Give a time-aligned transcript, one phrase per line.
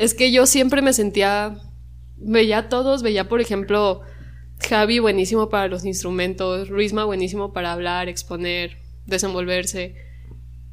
[0.00, 1.60] es que yo siempre me sentía,
[2.16, 4.00] veía a todos, veía por ejemplo
[4.66, 9.96] Javi buenísimo para los instrumentos, Ruizma buenísimo para hablar, exponer, desenvolverse,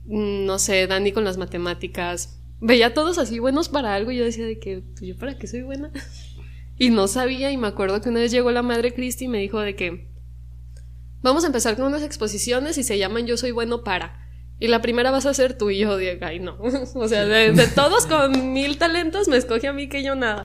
[0.06, 4.18] mm, no sé, Dani con las matemáticas, veía a todos así buenos para algo y
[4.18, 5.92] yo decía de que, pues, yo para qué soy buena.
[6.80, 9.40] Y no sabía y me acuerdo que una vez llegó la madre Cristi y me
[9.40, 10.12] dijo de que
[11.24, 14.27] vamos a empezar con unas exposiciones y se llaman Yo soy bueno para.
[14.60, 16.26] Y la primera vas a ser tú y yo, Diego.
[16.26, 16.58] Ay, no.
[16.96, 20.44] o sea, de, de todos con mil talentos me escoge a mí que yo nada.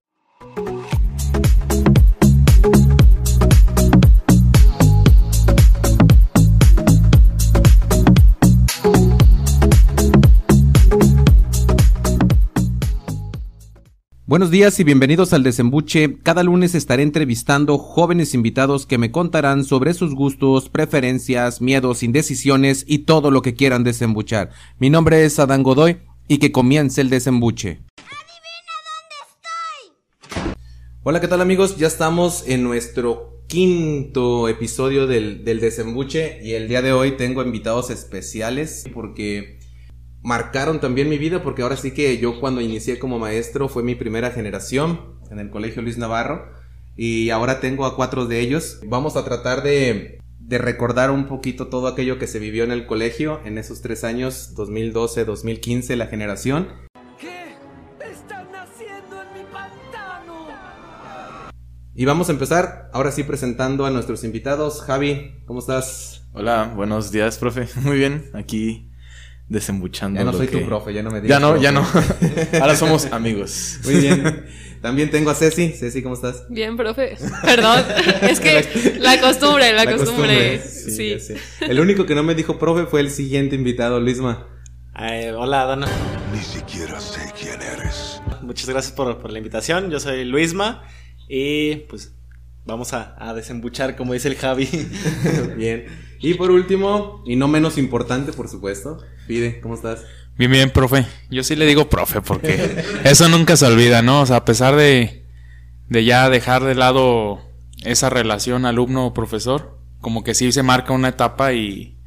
[14.32, 16.16] Buenos días y bienvenidos al Desembuche.
[16.22, 22.86] Cada lunes estaré entrevistando jóvenes invitados que me contarán sobre sus gustos, preferencias, miedos, indecisiones
[22.88, 24.48] y todo lo que quieran desembuchar.
[24.78, 27.82] Mi nombre es Adán Godoy y que comience el desembuche.
[31.02, 31.76] Hola, ¿qué tal amigos?
[31.76, 37.42] Ya estamos en nuestro quinto episodio del, del desembuche y el día de hoy tengo
[37.42, 39.60] invitados especiales porque
[40.22, 43.94] marcaron también mi vida porque ahora sí que yo cuando inicié como maestro fue mi
[43.94, 46.52] primera generación en el Colegio Luis Navarro
[46.96, 48.80] y ahora tengo a cuatro de ellos.
[48.86, 52.86] Vamos a tratar de, de recordar un poquito todo aquello que se vivió en el
[52.86, 56.68] colegio en esos tres años, 2012-2015, la generación.
[57.18, 57.56] ¿Qué
[58.00, 60.46] están haciendo en mi pantano?
[61.94, 64.82] Y vamos a empezar ahora sí presentando a nuestros invitados.
[64.82, 66.28] Javi, ¿cómo estás?
[66.34, 67.66] Hola, buenos días, profe.
[67.80, 68.91] Muy bien, aquí
[69.52, 70.18] desembuchando.
[70.18, 71.36] Ya no lo soy que- tu profe, ya no me digas.
[71.36, 71.62] Ya no, profe.
[71.62, 71.86] ya no.
[72.60, 73.78] Ahora somos amigos.
[73.84, 74.46] Muy bien.
[74.80, 75.68] También tengo a Ceci.
[75.70, 76.44] Ceci, ¿cómo estás?
[76.48, 77.16] Bien, profe.
[77.44, 77.84] Perdón.
[78.22, 80.60] es que la costumbre, la, costumbre.
[80.60, 81.10] Sí.
[81.10, 81.36] ya sé.
[81.60, 84.48] El único que no me dijo profe fue el siguiente invitado, Luisma.
[84.98, 85.86] Eh, hola, Dana.
[86.34, 88.20] Ni siquiera sé quién eres.
[88.42, 89.90] Muchas gracias por, por la invitación.
[89.90, 90.82] Yo soy Luisma
[91.28, 92.14] y pues
[92.64, 94.68] vamos a, a desembuchar, como dice el Javi.
[95.56, 95.86] Bien.
[96.22, 100.04] Y por último, y no menos importante, por supuesto, Pide, ¿cómo estás?
[100.38, 101.04] Bien, bien, profe.
[101.30, 104.22] Yo sí le digo profe porque eso nunca se olvida, ¿no?
[104.22, 105.26] O sea, a pesar de,
[105.88, 107.40] de ya dejar de lado
[107.84, 111.98] esa relación alumno-profesor, como que sí se marca una etapa y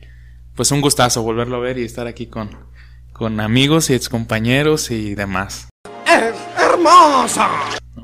[0.56, 2.50] pues un gustazo volverlo a ver y estar aquí con,
[3.12, 5.68] con amigos y excompañeros y demás.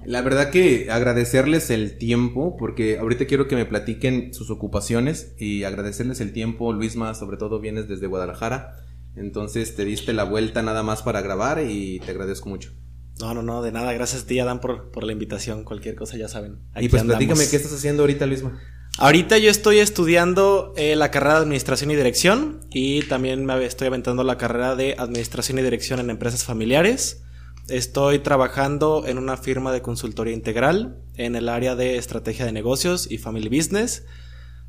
[0.06, 5.63] La verdad que agradecerles el tiempo, porque ahorita quiero que me platiquen sus ocupaciones y
[5.63, 8.75] agradecerles el tiempo, Luisma, sobre todo vienes desde Guadalajara,
[9.16, 12.72] entonces te diste la vuelta nada más para grabar y te agradezco mucho.
[13.19, 13.94] No, no, no, de nada.
[13.94, 15.63] Gracias a ti, Adán, por, por la invitación.
[15.63, 16.59] Cualquier cosa ya saben.
[16.79, 17.19] y pues andamos.
[17.19, 18.59] platícame qué estás haciendo ahorita, Luisma.
[18.97, 23.88] Ahorita yo estoy estudiando eh, la carrera de Administración y Dirección y también me estoy
[23.88, 27.23] aventando la carrera de Administración y Dirección en Empresas Familiares.
[27.67, 33.09] Estoy trabajando en una firma de consultoría integral en el área de estrategia de negocios
[33.09, 34.05] y family business.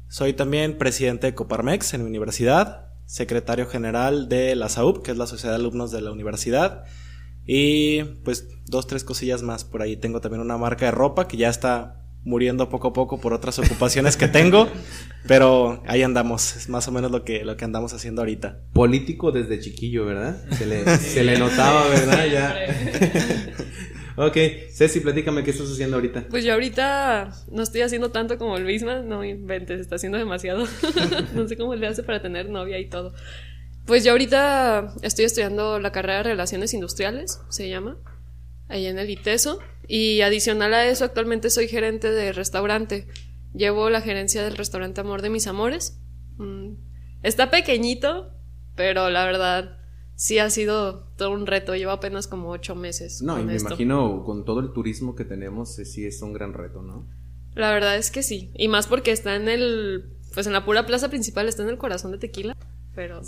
[0.08, 5.16] Soy también presidente de Coparmex en mi universidad, secretario general de la SAUP, que es
[5.16, 6.84] la Sociedad de Alumnos de la Universidad.
[7.46, 9.96] Y pues dos, tres cosillas más por ahí.
[9.96, 13.58] Tengo también una marca de ropa que ya está muriendo poco a poco por otras
[13.58, 14.68] ocupaciones que tengo.
[15.26, 16.56] Pero ahí andamos.
[16.56, 18.60] Es más o menos lo que, lo que andamos haciendo ahorita.
[18.72, 20.42] Político desde chiquillo, ¿verdad?
[20.50, 22.26] Se le, se le notaba, ¿verdad?
[22.26, 22.56] Ya.
[24.16, 24.36] ok,
[24.70, 26.26] Ceci, platícame qué estás haciendo ahorita.
[26.28, 30.66] Pues yo ahorita no estoy haciendo tanto como Luisma, no inventes, está haciendo demasiado.
[31.34, 33.14] no sé cómo le hace para tener novia y todo.
[33.86, 37.96] Pues yo ahorita estoy estudiando la carrera de Relaciones Industriales, se llama,
[38.68, 39.58] ahí en el ITESO.
[39.88, 43.06] Y adicional a eso, actualmente soy gerente de restaurante.
[43.54, 45.98] Llevo la gerencia del restaurante Amor de mis Amores.
[46.38, 46.74] Mm,
[47.22, 48.32] Está pequeñito,
[48.74, 49.78] pero la verdad
[50.16, 51.74] sí ha sido todo un reto.
[51.76, 53.22] Llevo apenas como ocho meses.
[53.22, 53.68] No, y me esto.
[53.68, 57.06] imagino con todo el turismo que tenemos, eh, sí es un gran reto, ¿no?
[57.54, 58.50] La verdad es que sí.
[58.54, 60.04] Y más porque está en el.
[60.34, 62.56] Pues en la pura plaza principal, está en el corazón de Tequila.
[62.94, 63.20] Pero.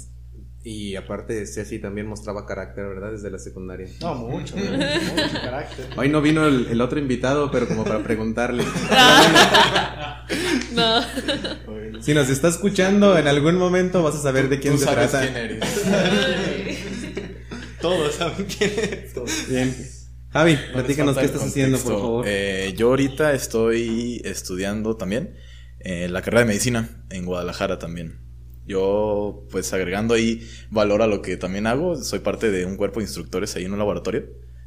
[0.66, 3.12] Y aparte, Ceci también mostraba carácter, ¿verdad?
[3.12, 3.86] Desde la secundaria.
[4.00, 4.72] No, mucho, mucho
[5.42, 5.86] carácter.
[5.94, 8.64] Hoy no vino el, el otro invitado, pero como para preguntarle.
[10.72, 11.02] No.
[12.00, 15.11] Si nos está escuchando, en algún momento vas a saber de quién Tú se sabes
[15.11, 15.26] trata.
[15.32, 16.78] quién eres.
[17.81, 19.49] Todos saben quién es.
[19.49, 19.75] Bien.
[20.31, 22.25] Javi, No platícanos qué estás haciendo, por favor.
[22.26, 25.37] Eh, yo ahorita estoy estudiando también
[25.81, 28.19] eh, la carrera de medicina en Guadalajara también.
[28.66, 33.00] Yo, pues agregando ahí valor a lo que también hago, soy parte de un cuerpo
[33.00, 34.25] de instructores ahí en un laboratorio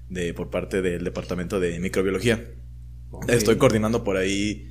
[0.09, 2.51] de, por parte del departamento de microbiología.
[3.27, 4.67] Estoy coordinando por ahí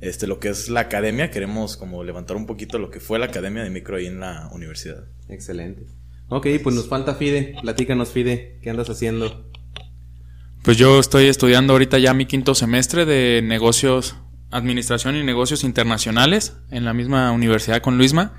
[0.00, 1.30] este, lo que es la academia.
[1.30, 4.48] Queremos como levantar un poquito lo que fue la academia de micro ahí en la
[4.52, 5.04] universidad.
[5.28, 5.86] Excelente.
[6.28, 7.56] Ok, pues nos falta Fide.
[7.60, 9.50] Platícanos, Fide, ¿qué andas haciendo?
[10.62, 14.16] Pues yo estoy estudiando ahorita ya mi quinto semestre de negocios,
[14.50, 18.34] administración y negocios internacionales en la misma universidad con Luisma.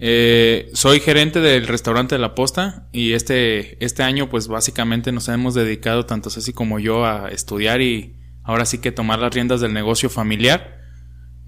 [0.00, 5.28] Eh, soy gerente del restaurante de la Posta y este, este año pues básicamente nos
[5.28, 8.14] hemos dedicado tanto Ceci como yo a estudiar y
[8.44, 10.78] ahora sí que tomar las riendas del negocio familiar.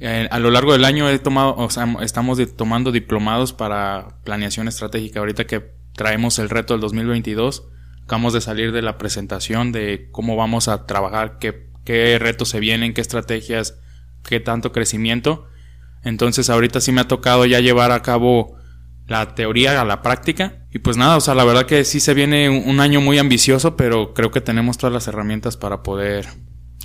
[0.00, 4.66] Eh, a lo largo del año he tomado, o sea, estamos tomando diplomados para planeación
[4.66, 5.20] estratégica.
[5.20, 7.68] Ahorita que traemos el reto del 2022,
[8.02, 12.58] acabamos de salir de la presentación de cómo vamos a trabajar, qué, qué retos se
[12.58, 13.78] vienen, qué estrategias,
[14.24, 15.46] qué tanto crecimiento.
[16.02, 18.56] Entonces ahorita sí me ha tocado ya llevar a cabo
[19.06, 20.66] la teoría a la práctica.
[20.72, 23.76] Y pues nada, o sea, la verdad que sí se viene un, año muy ambicioso,
[23.76, 26.26] pero creo que tenemos todas las herramientas para poder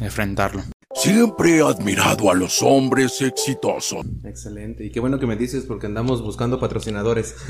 [0.02, 0.64] enfrentarlo.
[0.96, 4.06] Siempre he admirado a los hombres exitosos.
[4.24, 4.86] Excelente.
[4.86, 7.36] Y qué bueno que me dices porque andamos buscando patrocinadores.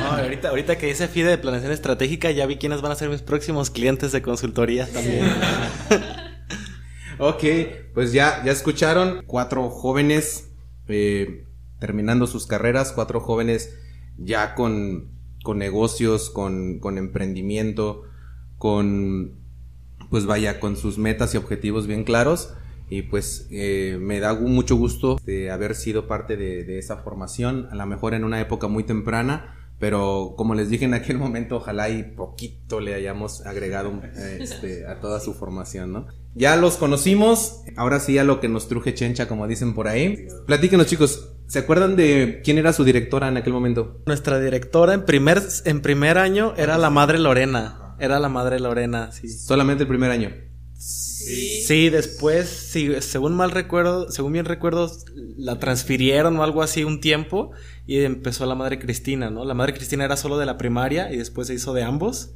[0.00, 3.10] No, ahorita, ahorita que dice FIDE de planeación estratégica, ya vi quiénes van a ser
[3.10, 5.26] mis próximos clientes de consultoría también.
[7.22, 7.44] Ok,
[7.92, 9.22] pues ya, ya escucharon.
[9.26, 10.49] Cuatro jóvenes
[10.90, 11.46] eh,
[11.78, 13.76] terminando sus carreras, cuatro jóvenes
[14.18, 15.10] ya con,
[15.42, 18.02] con negocios, con, con emprendimiento,
[18.58, 19.40] con,
[20.10, 22.54] pues vaya, con sus metas y objetivos bien claros.
[22.88, 27.68] Y pues eh, me da mucho gusto de haber sido parte de, de esa formación,
[27.70, 31.56] a lo mejor en una época muy temprana, pero como les dije en aquel momento,
[31.56, 34.00] ojalá y poquito le hayamos agregado
[34.38, 36.06] este, a toda su formación, ¿no?
[36.34, 40.28] Ya los conocimos, ahora sí a lo que nos truje chencha, como dicen por ahí.
[40.46, 44.00] Platíquenos chicos, ¿se acuerdan de quién era su directora en aquel momento?
[44.06, 47.96] Nuestra directora en primer, en primer año era la madre Lorena.
[47.98, 49.28] Era la madre Lorena, sí.
[49.28, 50.30] Solamente el primer año.
[50.80, 54.90] Sí, después, sí, según mal recuerdo, según bien recuerdo,
[55.36, 57.52] la transfirieron o algo así un tiempo
[57.86, 59.44] y empezó la madre Cristina, ¿no?
[59.44, 62.30] La madre Cristina era solo de la primaria y después se hizo de ambos.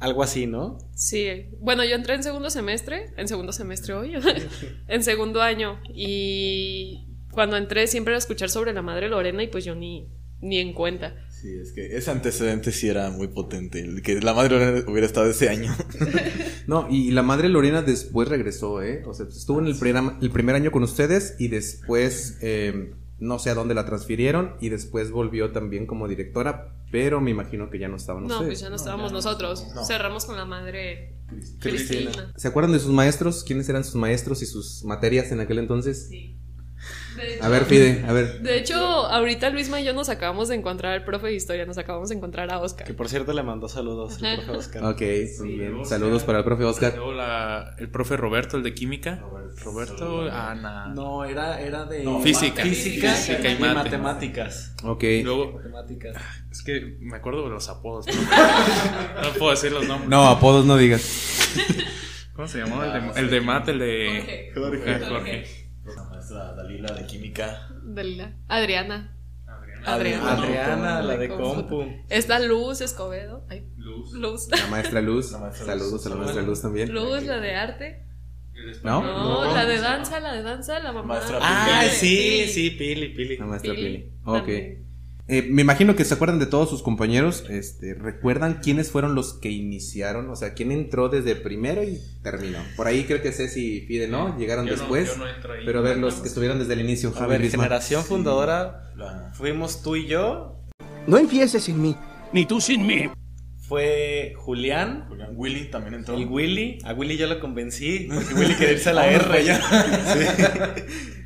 [0.00, 0.78] Algo así, ¿no?
[0.94, 1.28] Sí,
[1.60, 4.14] bueno, yo entré en segundo semestre, en segundo semestre hoy,
[4.88, 9.64] en segundo año, y cuando entré siempre era escuchar sobre la madre Lorena y pues
[9.64, 10.08] yo ni,
[10.40, 11.14] ni en cuenta.
[11.30, 13.80] Sí, es que ese antecedente sí era muy potente.
[13.80, 15.74] El que la madre hubiera estado ese año.
[16.66, 19.02] No, y la madre Lorena después regresó, ¿eh?
[19.04, 23.38] O sea, estuvo en el, primer- el primer año con ustedes y después eh, no
[23.38, 27.78] sé a dónde la transfirieron y después volvió también como directora, pero me imagino que
[27.78, 28.48] ya no estaban No, ustedes.
[28.48, 29.64] pues ya no estábamos nosotros.
[29.86, 31.16] Cerramos con la madre
[31.60, 32.10] Cristina.
[32.10, 32.32] Cristina.
[32.36, 33.44] ¿Se acuerdan de sus maestros?
[33.44, 36.08] ¿Quiénes eran sus maestros y sus materias en aquel entonces?
[36.08, 36.36] Sí.
[37.20, 38.40] Hecho, A ver, Fide, a ver.
[38.40, 41.76] De hecho, ahorita Luisma y yo nos acabamos de encontrar al profe de historia, nos
[41.76, 42.94] acabamos de encontrar a Que Oscar.
[42.96, 44.84] por cierto le mandó saludos el profe Oscar.
[44.84, 45.00] Ok,
[45.42, 45.84] bien.
[45.84, 46.94] Saludos para el profe Oscar.
[46.96, 49.22] Luego la- el profe Roberto, el de química.
[49.64, 50.86] Roberto, Ana.
[50.94, 52.62] No, era, era de física.
[52.62, 53.74] física, Física y y, mate.
[53.74, 54.74] matemáticas.
[54.84, 55.04] Ok.
[55.24, 56.16] Luego, Matemáticas.
[56.50, 58.06] es que me acuerdo de los apodos.
[58.06, 58.12] No,
[59.22, 60.08] No puedo decir los nombres.
[60.08, 61.02] No, apodos no digas.
[62.34, 62.86] ¿Cómo se llamaba?
[62.96, 64.50] El de, el de mate, el de.
[64.54, 64.98] Jorge.
[65.06, 65.44] Jorge.
[65.44, 65.59] La
[66.30, 67.68] maestra Dalila de química.
[67.84, 68.32] Dalila.
[68.48, 69.16] Adriana.
[69.84, 70.32] Adriana.
[70.32, 71.84] Adriana, la de compu.
[72.08, 73.46] Está Luz Escobedo.
[73.48, 74.12] Ay, Luz.
[74.12, 74.48] Luz.
[74.50, 75.32] La maestra Luz.
[75.32, 76.06] La maestra Saludos Luz.
[76.06, 76.92] a la maestra Luz también.
[76.92, 78.06] Luz, la de arte.
[78.84, 79.00] ¿No?
[79.02, 81.14] No, la de danza, la de danza, la mamá.
[81.14, 81.90] Maestra Ah, Pili.
[81.92, 83.36] sí, sí, Pili, Pili.
[83.38, 83.98] La maestra Pili.
[83.98, 84.12] Pili.
[84.24, 84.36] Ok.
[84.36, 84.89] También.
[85.32, 87.44] Eh, me imagino que se acuerdan de todos sus compañeros.
[87.48, 90.28] Este, ¿Recuerdan quiénes fueron los que iniciaron?
[90.28, 92.58] O sea, quién entró desde primero y terminó.
[92.76, 94.36] Por ahí creo que Ceci y Fide, ¿no?
[94.38, 95.06] Llegaron Yo no- después.
[95.12, 95.62] yo no entro ahí.
[95.64, 97.12] pero a ver, los que estuvieron desde el inicio.
[97.16, 98.90] A ver, generación fundadora,
[99.34, 100.60] fuimos tú y yo.
[101.06, 101.96] No empieces sin mí.
[102.32, 103.08] Ni tú sin mí.
[103.68, 106.16] Fue Julián, Julián Willy también entró.
[106.16, 106.78] el Willy.
[106.84, 109.32] A Willy yo lo convencí, porque Willy quería irse a la R.
[109.38, 109.60] allá.
[110.12, 111.02] Sí.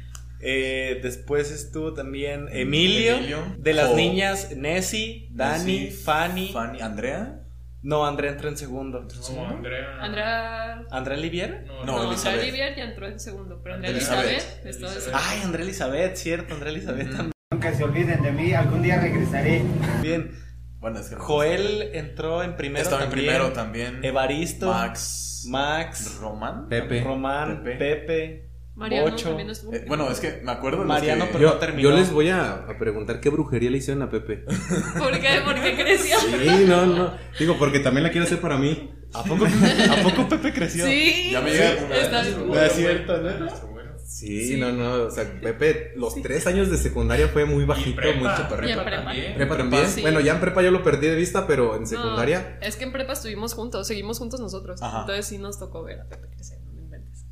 [0.47, 3.39] Eh, después estuvo también Emilio, Emilio.
[3.59, 6.49] de las niñas Nessie, Dani, Fanny.
[6.53, 7.41] Fanny, Andrea.
[7.83, 9.07] No, Andrea entró en segundo.
[9.35, 9.97] No, Andrea.
[10.01, 10.85] Andrea.
[10.91, 11.65] ¿Andrea Livier?
[11.67, 12.43] No, No, No, Andrea Elizabeth.
[12.43, 14.43] Olivier ya entró en segundo, pero Andrea Elizabeth.
[14.65, 15.19] Elizabeth, segundo.
[15.23, 17.31] Ay, Andrea Elizabeth, cierto, Andrea Elizabeth también.
[17.51, 19.63] Nunca se olviden de mí, algún día regresaré.
[20.03, 20.31] Bien.
[20.79, 23.27] Bueno, es que no- Joel entró en primero Estaba en también.
[23.29, 24.05] primero también.
[24.05, 24.67] Evaristo.
[24.67, 25.45] Max.
[25.49, 26.19] Max.
[26.21, 26.69] Román.
[26.69, 27.03] Pepe.
[27.03, 27.63] Román.
[27.65, 27.77] Pepe.
[27.97, 28.51] Pepe.
[28.77, 29.29] Mariano Ocho.
[29.29, 29.73] también estuvo.
[29.73, 31.89] Eh, bueno, es que me acuerdo Mariano, que- pero- Yo, no terminó.
[31.91, 34.45] yo les voy a, a preguntar qué brujería le hicieron a Pepe.
[34.99, 35.29] ¿Por qué?
[35.45, 36.19] ¿Por qué creció?
[36.19, 37.15] Sí, no, no.
[37.39, 38.93] Digo, porque también la quiero hacer para mí.
[39.13, 40.85] ¿A poco, ¿A poco Pepe creció?
[40.87, 41.31] Sí.
[41.33, 43.75] Ya me sí, llega una- está No es cierto, ¿no?
[44.07, 45.05] Sí, no, no.
[45.05, 48.19] O sea, Pepe, los tres años de secundaria fue muy bajito, prepa.
[48.19, 48.85] muy Y en chaparrito.
[48.85, 49.13] prepa.
[49.37, 49.89] Prepa también.
[49.89, 50.03] Sí.
[50.03, 52.59] Bueno, ya en prepa yo lo perdí de vista, pero en No, secundaria.
[52.61, 54.83] es que en prepa estuvimos juntos, seguimos juntos nosotros.
[54.83, 55.01] Ajá.
[55.03, 56.59] Entonces sí nos tocó ver a Pepe crecer.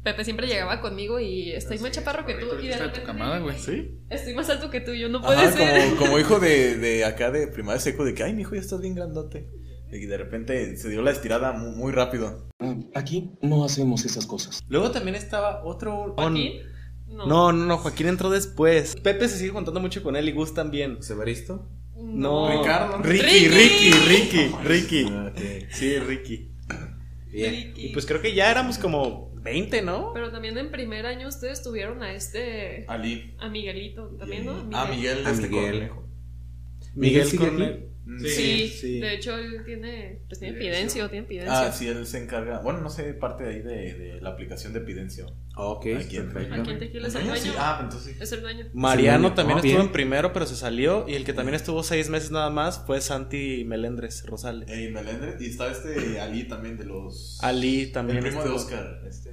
[0.02, 2.46] Pepe siempre llegaba conmigo y estoy más chaparro que tú.
[2.60, 3.56] Y de repente, tu camada, güey.
[3.58, 3.98] Sí.
[4.10, 5.84] Estoy más alto que tú, yo no puede Ajá, ser.
[5.90, 8.60] como, como hijo de, de acá de primaria seco, de que, ay, mi hijo ya
[8.60, 9.48] estás bien grandote.
[9.92, 12.48] Y de repente se dio la estirada mu- muy, rápido.
[12.94, 14.60] Aquí no hacemos esas cosas.
[14.68, 16.14] Luego también estaba otro.
[16.16, 16.54] ¿Joaquín?
[17.06, 18.96] No, no, no, Joaquín entró después.
[19.02, 21.02] Pepe se sigue juntando mucho con él y Gus también.
[21.02, 21.68] ¿Severisto?
[21.94, 22.48] No.
[22.50, 23.02] Ricardo.
[23.02, 23.92] Ricky, Ricky, Ricky.
[24.08, 25.06] Ricky, Ricky.
[25.10, 25.40] Ah, ok.
[25.70, 26.48] Sí, Ricky.
[27.30, 27.72] Bien.
[27.76, 30.12] Y pues creo que ya éramos como 20, ¿no?
[30.14, 32.84] Pero también en primer año ustedes tuvieron a este.
[32.88, 33.34] Ali.
[33.38, 34.68] A Miguelito también, ¿no?
[34.72, 35.72] Ah, Miguel de A este Miguel.
[35.72, 36.08] Cornejo.
[36.94, 38.28] Miguel Miguel Cornel.
[38.30, 39.00] Sí, sí.
[39.00, 41.52] de hecho él tiene, pues tiene pidencio, tiene pidencio.
[41.54, 42.58] Ah, sí, él se encarga.
[42.60, 45.26] Bueno, no sé, parte de ahí de, de la aplicación de Pidencio.
[45.56, 46.32] Ok, Aquí en-
[46.78, 47.52] Tequila es el Sí, dueño.
[47.58, 48.18] Ah, entonces sí.
[48.22, 48.66] Es el dueño.
[48.72, 49.86] Mariano Sí, también oh, estuvo bien.
[49.86, 51.06] en primero, pero se salió.
[51.08, 54.68] Y el que también estuvo seis meses nada más fue Santi Melendres Rosales.
[54.70, 55.40] Ey, Melendres.
[55.40, 57.38] Y estaba este Ali también de los.
[57.42, 58.20] Ali El también.
[58.20, 58.50] primo de.
[58.50, 59.02] Oscar.
[59.06, 59.30] Este.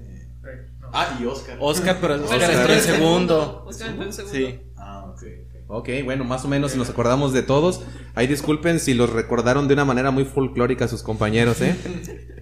[0.91, 1.57] Ah, y Oscar.
[1.59, 3.63] Oscar, pero Pero Oscar entró en segundo.
[3.65, 4.38] Oscar entró en segundo.
[4.38, 4.59] Sí.
[4.75, 5.17] Ah, ok.
[5.23, 5.49] ok.
[5.71, 7.83] Ok, bueno, más o menos nos acordamos de todos.
[8.19, 11.73] Ahí disculpen si los recordaron de una manera muy folclórica a sus compañeros, ¿eh?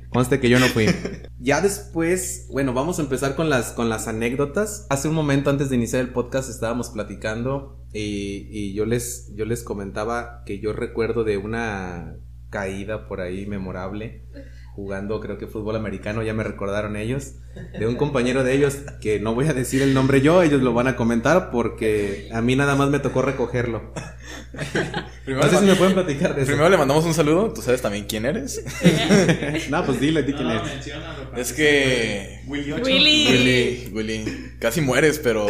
[0.09, 0.87] Conste que yo no fui.
[1.37, 4.87] Ya después, bueno, vamos a empezar con las, con las anécdotas.
[4.89, 9.45] Hace un momento antes de iniciar el podcast estábamos platicando y, y yo, les, yo
[9.45, 12.15] les comentaba que yo recuerdo de una
[12.49, 14.25] caída por ahí memorable
[14.77, 17.31] jugando creo que fútbol americano, ya me recordaron ellos,
[17.79, 20.71] de un compañero de ellos que no voy a decir el nombre yo, ellos lo
[20.71, 23.91] van a comentar porque a mí nada más me tocó recogerlo.
[25.25, 26.51] Primero, No sé si me pueden platicar de eso.
[26.51, 27.51] primero le mandamos un saludo.
[27.53, 28.61] Tú sabes también quién eres.
[29.71, 30.61] no, pues dile, di quién es.
[31.35, 32.41] Es que.
[32.47, 32.71] Willy.
[32.73, 35.47] Willy, Willy, casi mueres, pero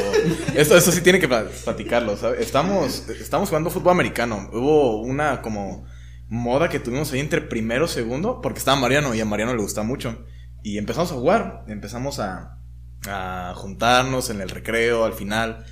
[0.56, 2.40] esto, esto sí tiene que pla- platicarlo, ¿sabes?
[2.40, 4.50] Estamos, estamos jugando fútbol americano.
[4.54, 5.86] Hubo una como
[6.30, 9.62] moda que tuvimos ahí entre primero y segundo, porque estaba Mariano y a Mariano le
[9.62, 10.26] gusta mucho.
[10.64, 12.58] Y empezamos a jugar, empezamos a,
[13.08, 15.66] a juntarnos en el recreo al final.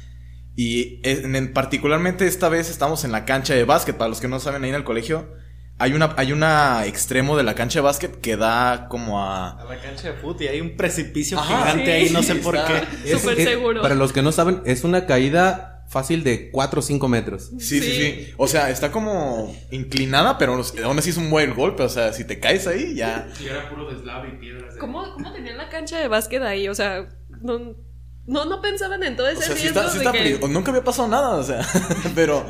[0.55, 3.97] Y en, en- particularmente esta vez estamos en la cancha de básquet.
[3.97, 5.33] Para los que no saben, ahí en el colegio
[5.77, 9.59] hay una, hay una extremo de la cancha de básquet que da como a...
[9.59, 11.91] A la cancha de fútbol y hay un precipicio Ajá, gigante sí.
[11.91, 12.67] ahí, no sé Sí, por está.
[13.03, 13.11] qué.
[13.11, 13.81] Es- Súper seguro.
[13.81, 17.51] Para los que no saben, es una caída fácil de 4 o 5 metros.
[17.59, 17.91] Sí, sí, Sí.
[17.91, 18.33] sí.
[18.37, 21.83] O sea, está como inclinada, pero aún así es un buen golpe.
[21.83, 23.27] O sea, si te caes ahí, ya.
[23.41, 24.75] Y era puro deslave y piedras.
[24.79, 26.67] ¿Cómo, ¿Cómo tenían la cancha de básquet ahí?
[26.67, 27.07] O sea,
[27.41, 27.75] no,
[28.25, 30.39] no, no pensaban en todo ese O sea, sí riesgo está, sí está que...
[30.47, 31.61] Nunca había pasado nada, o sea.
[32.15, 32.45] pero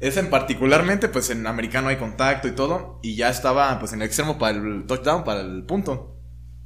[0.00, 2.98] esa en particularmente, pues en americano hay contacto y todo.
[3.02, 6.16] Y ya estaba, pues en el extremo para el touchdown, para el punto.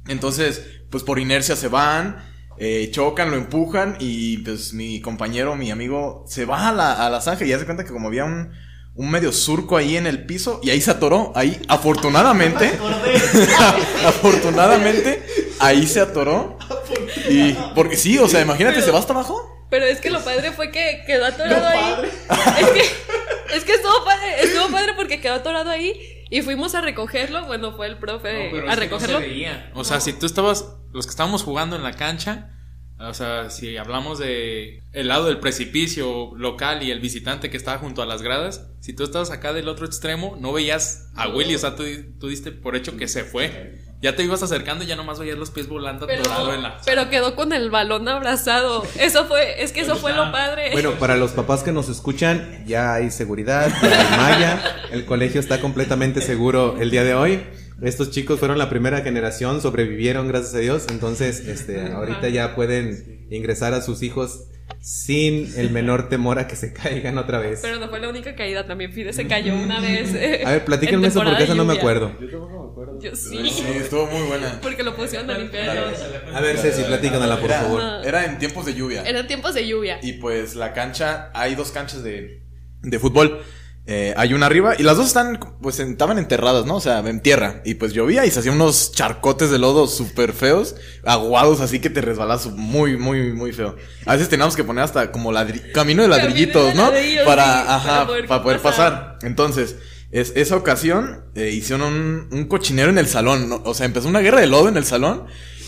[0.07, 2.34] Entonces, pues por inercia se van.
[2.57, 7.09] Eh, chocan, lo empujan y pues mi compañero, mi amigo, se va a la, a
[7.09, 8.51] la zanja y ya se cuenta que como había un,
[8.95, 12.71] un medio surco ahí en el piso y ahí se atoró, ahí afortunadamente,
[14.05, 15.23] afortunadamente,
[15.59, 16.57] ahí se atoró.
[17.29, 19.51] Y porque sí, o sea, imagínate, se va hasta abajo.
[19.69, 22.11] Pero es que lo padre fue que quedó atorado ahí.
[22.59, 26.81] Es que, es que estuvo padre, estuvo padre porque quedó atorado ahí y fuimos a
[26.81, 27.45] recogerlo.
[27.45, 29.19] Bueno, fue el profe a recogerlo.
[29.73, 32.51] O sea, si tú estabas, los que estábamos jugando en la cancha,
[32.97, 37.79] o sea, si hablamos de el lado del precipicio local y el visitante que estaba
[37.79, 41.55] junto a las gradas, si tú estabas acá del otro extremo, no veías a Willy,
[41.55, 41.83] o sea, tú,
[42.17, 43.83] tú diste por hecho que se fue.
[44.01, 46.79] Ya te ibas acercando y ya nomás veías los pies volando pero, atorado en la...
[46.85, 48.83] pero quedó con el balón abrazado.
[48.97, 50.71] Eso fue, es que eso fue lo padre.
[50.71, 55.41] Bueno, para los papás que nos escuchan, ya hay seguridad, ya hay malla, el colegio
[55.41, 57.43] está completamente seguro el día de hoy.
[57.85, 60.85] Estos chicos fueron la primera generación, sobrevivieron, gracias a Dios.
[60.89, 64.47] Entonces, este, ahorita ya pueden ingresar a sus hijos
[64.81, 67.59] sin el menor temor a que se caigan otra vez.
[67.61, 70.13] Pero no fue la única caída, también Fide se cayó una vez.
[70.15, 71.79] eh, A ver, platíquenme en eso porque eso no me lluvia.
[71.81, 72.17] acuerdo.
[73.01, 74.59] Yo sí, Sí, estuvo muy buena.
[74.61, 75.77] porque lo pusieron a limpiar.
[76.33, 77.81] A ver, Ceci, platícanla, por Era, favor.
[78.05, 79.03] era en tiempos de lluvia.
[79.03, 79.99] Eran tiempos de lluvia.
[80.01, 82.41] Y pues la cancha, hay dos canchas de,
[82.81, 83.41] de fútbol.
[83.87, 86.77] Eh, hay una arriba y las dos están, pues estaban enterradas, ¿no?
[86.77, 87.61] O sea, en tierra.
[87.65, 91.91] Y pues llovía y se hacían unos charcotes de lodo súper feos, aguados, así que
[91.91, 93.75] te resbalas muy, muy, muy feo.
[94.05, 95.31] A veces teníamos que poner hasta como
[95.73, 96.91] camino de ladrillitos, Camino ¿no?
[96.91, 98.93] de ladrillos, para, sí, ajá, para poder para poder pasar.
[98.93, 99.19] pasar.
[99.21, 99.75] Entonces,
[100.11, 103.61] es, esa ocasión eh, hicieron un, un cochinero en el salón, ¿no?
[103.65, 105.25] O sea, empezó una guerra de lodo en el salón.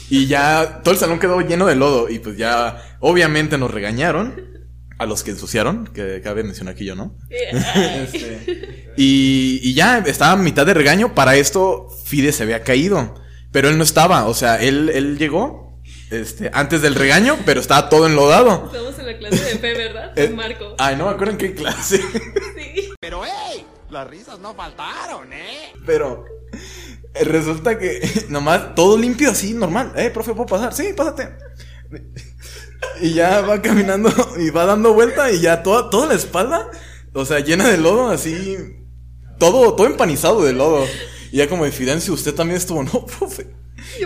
[0.10, 2.10] Y ya todo el salón quedó lleno de lodo.
[2.10, 4.57] Y pues ya, obviamente nos regañaron.
[5.00, 7.16] A los que ensuciaron, que cabe mencionar aquí yo, ¿no?
[7.30, 11.14] Este, y, y ya estaba a mitad de regaño.
[11.14, 13.14] Para esto, Fide se había caído.
[13.52, 14.26] Pero él no estaba.
[14.28, 18.66] O sea, él, él llegó este, antes del regaño, pero estaba todo enlodado.
[18.66, 20.14] Estamos en la clase de fe, ¿verdad?
[20.18, 20.76] Eh, Con Marco.
[20.80, 21.98] Ay, no me acuerdo en qué clase.
[21.98, 22.90] Sí.
[23.00, 25.74] Pero hey, las risas no faltaron, ¿eh?
[25.86, 26.26] Pero
[27.24, 29.94] resulta que nomás todo limpio así, normal.
[29.96, 30.74] Eh, profe, ¿puedo pasar?
[30.74, 31.30] Sí, pásate.
[33.02, 36.70] Y ya va caminando y va dando vuelta y ya toda, toda la espalda,
[37.14, 38.58] o sea, llena de lodo, así.
[39.40, 40.86] Todo, todo empanizado de lodo.
[41.32, 43.48] Y ya como de Fidencio, usted también estuvo, no, profe.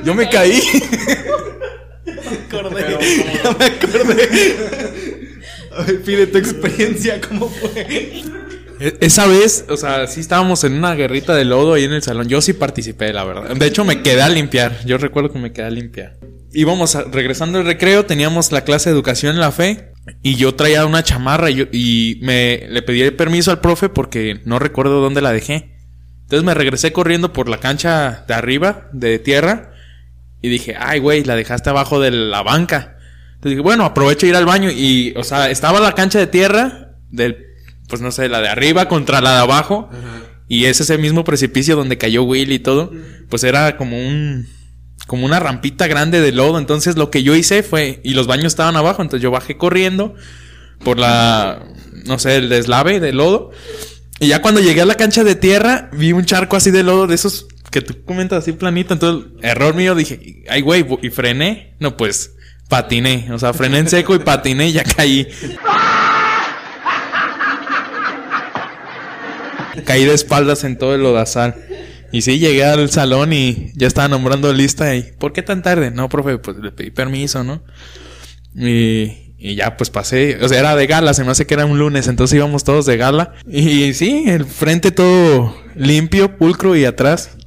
[0.03, 0.61] Yo, me caí.
[2.47, 2.97] acordé.
[3.43, 5.39] Ya me acordé.
[5.71, 8.23] A ver, pide tu experiencia, ¿cómo fue?
[8.81, 12.01] E- Esa vez, o sea, sí estábamos en una guerrita de lodo ahí en el
[12.03, 12.27] salón.
[12.27, 13.55] Yo sí participé, la verdad.
[13.55, 14.83] De hecho, me quedé a limpiar.
[14.85, 16.17] Yo recuerdo que me quedé a limpiar.
[16.53, 19.91] Íbamos regresando al recreo, teníamos la clase de educación en la fe.
[20.23, 23.87] Y yo traía una chamarra y, yo- y me le pedí el permiso al profe
[23.87, 25.75] porque no recuerdo dónde la dejé.
[26.23, 29.73] Entonces me regresé corriendo por la cancha de arriba, de tierra.
[30.41, 32.97] Y dije, ay, güey, la dejaste abajo de la banca.
[33.35, 34.69] Entonces dije, bueno, aprovecho ir al baño.
[34.71, 37.45] Y, o sea, estaba la cancha de tierra del,
[37.91, 39.89] pues no sé, la de arriba contra la de abajo.
[40.47, 42.89] Y es ese mismo precipicio donde cayó Will y todo.
[43.29, 44.47] Pues era como un,
[45.07, 46.57] como una rampita grande de lodo.
[46.57, 49.01] Entonces lo que yo hice fue, y los baños estaban abajo.
[49.01, 50.15] Entonces yo bajé corriendo
[50.85, 51.63] por la,
[52.05, 53.51] no sé, el deslave de lodo.
[54.21, 57.07] Y ya cuando llegué a la cancha de tierra, vi un charco así de lodo
[57.07, 58.93] de esos que tú comentas así planito.
[58.93, 61.75] Entonces, error mío, dije, ay, güey, y frené.
[61.81, 62.35] No, pues,
[62.69, 63.27] patiné.
[63.33, 65.27] O sea, frené en seco y patiné y ya caí.
[69.85, 71.55] Caí de espaldas en todo el lodazal.
[72.11, 74.95] Y sí, llegué al salón y ya estaba nombrando lista.
[74.95, 75.91] Y, ¿por qué tan tarde?
[75.91, 77.63] No, profe, pues le pedí permiso, ¿no?
[78.55, 81.65] Y, y ya pues pasé, o sea, era de gala, se me hace que era
[81.65, 83.33] un lunes, entonces íbamos todos de gala.
[83.49, 87.37] Y sí, el frente todo limpio, pulcro y atrás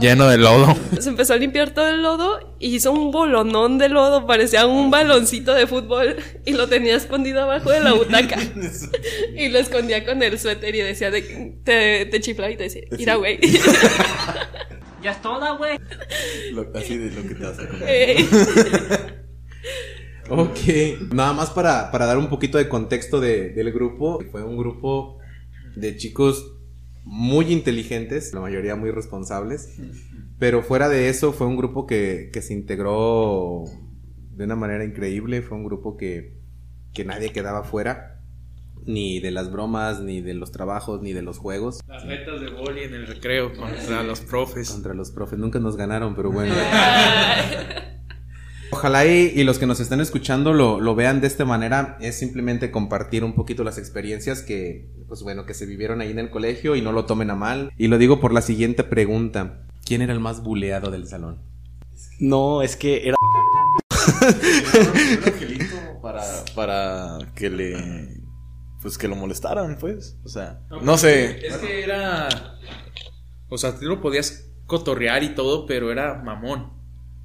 [0.00, 0.74] lleno de lodo.
[0.98, 4.90] Se empezó a limpiar todo el lodo y hizo un bolonón de lodo, parecía un
[4.90, 8.36] baloncito de fútbol y lo tenía escondido abajo de la butaca.
[9.36, 12.82] y lo escondía con el suéter y decía, de, te, te chiflaba y te decía,
[12.96, 13.38] mira, güey.
[15.02, 15.78] Ya es toda, güey.
[16.74, 17.88] Así de lo que te vas a comer.
[17.88, 18.28] Ey.
[20.28, 21.10] Ok.
[21.12, 24.22] Nada más para, para dar un poquito de contexto de- del grupo.
[24.30, 25.18] Fue un grupo
[25.74, 26.54] de chicos
[27.04, 29.76] muy inteligentes, la mayoría muy responsables.
[30.38, 33.64] Pero fuera de eso, fue un grupo que, que se integró
[34.32, 35.42] de una manera increíble.
[35.42, 36.38] Fue un grupo que,
[36.94, 38.22] que nadie quedaba fuera.
[38.86, 41.80] Ni de las bromas, ni de los trabajos, ni de los juegos.
[41.86, 44.70] Las retas de boli en el recreo contra los profes.
[44.70, 45.38] Contra los profes.
[45.38, 46.54] Nunca nos ganaron, pero bueno.
[48.72, 51.96] Ojalá y, y los que nos están escuchando lo, lo vean de esta manera.
[52.00, 56.18] Es simplemente compartir un poquito las experiencias que, pues bueno, que se vivieron ahí en
[56.18, 57.72] el colegio y no lo tomen a mal.
[57.76, 59.66] Y lo digo por la siguiente pregunta.
[59.84, 61.42] ¿Quién era el más buleado del salón?
[62.20, 63.16] No, es que era.
[63.20, 66.22] Un angelito para,
[66.54, 68.20] para que le.
[68.80, 70.16] Pues que lo molestaran, pues.
[70.24, 71.46] O sea, no sé.
[71.46, 72.28] Es que era.
[73.48, 76.79] O sea, tú lo podías cotorrear y todo, pero era mamón.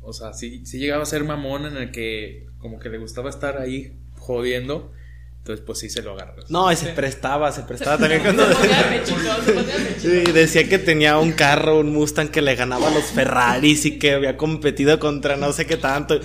[0.06, 3.30] O sea, sí, sí llegaba a ser mamón en el que como que le gustaba
[3.30, 4.92] estar ahí jodiendo.
[5.40, 6.50] Entonces, pues sí se lo agarras.
[6.50, 8.48] No, y se prestaba, se prestaba también cuando.
[8.48, 10.00] Se ponía pechito, se ponía pechito.
[10.00, 14.00] Sí, decía que tenía un carro, un Mustang que le ganaba a los Ferraris y
[14.00, 16.20] que había competido contra no sé qué tanto.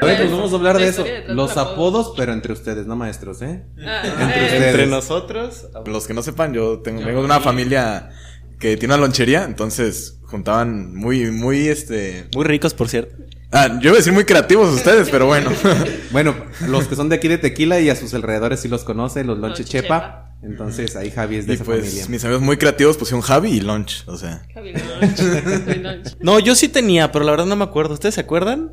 [0.00, 1.04] A ver, pues vamos a hablar La de eso.
[1.28, 1.72] Los apodo.
[1.72, 3.64] apodos, pero entre ustedes, no maestros, ¿eh?
[3.86, 4.62] Ah, Entre eh, ustedes.
[4.62, 5.66] Entre nosotros.
[5.86, 8.10] Los que no sepan, yo tengo, vengo de una familia
[8.58, 12.28] que tiene una lonchería, entonces juntaban muy, muy este.
[12.34, 13.14] Muy ricos, por cierto.
[13.52, 15.50] Ah, yo iba a decir muy creativos ustedes, pero bueno.
[16.10, 16.34] Bueno,
[16.68, 19.38] los que son de aquí de Tequila y a sus alrededores sí los conoce, los
[19.38, 19.82] Lonche Chepa.
[19.82, 20.36] Chepa.
[20.42, 22.06] Entonces ahí Javi es de y esa pues familia.
[22.08, 24.42] mis amigos muy creativos pusieron Javi y Lunch, o sea.
[24.52, 25.16] Javi Lunch,
[25.64, 26.16] Javi Lunch.
[26.20, 27.94] No, yo sí tenía, pero la verdad no me acuerdo.
[27.94, 28.72] ¿Ustedes se acuerdan?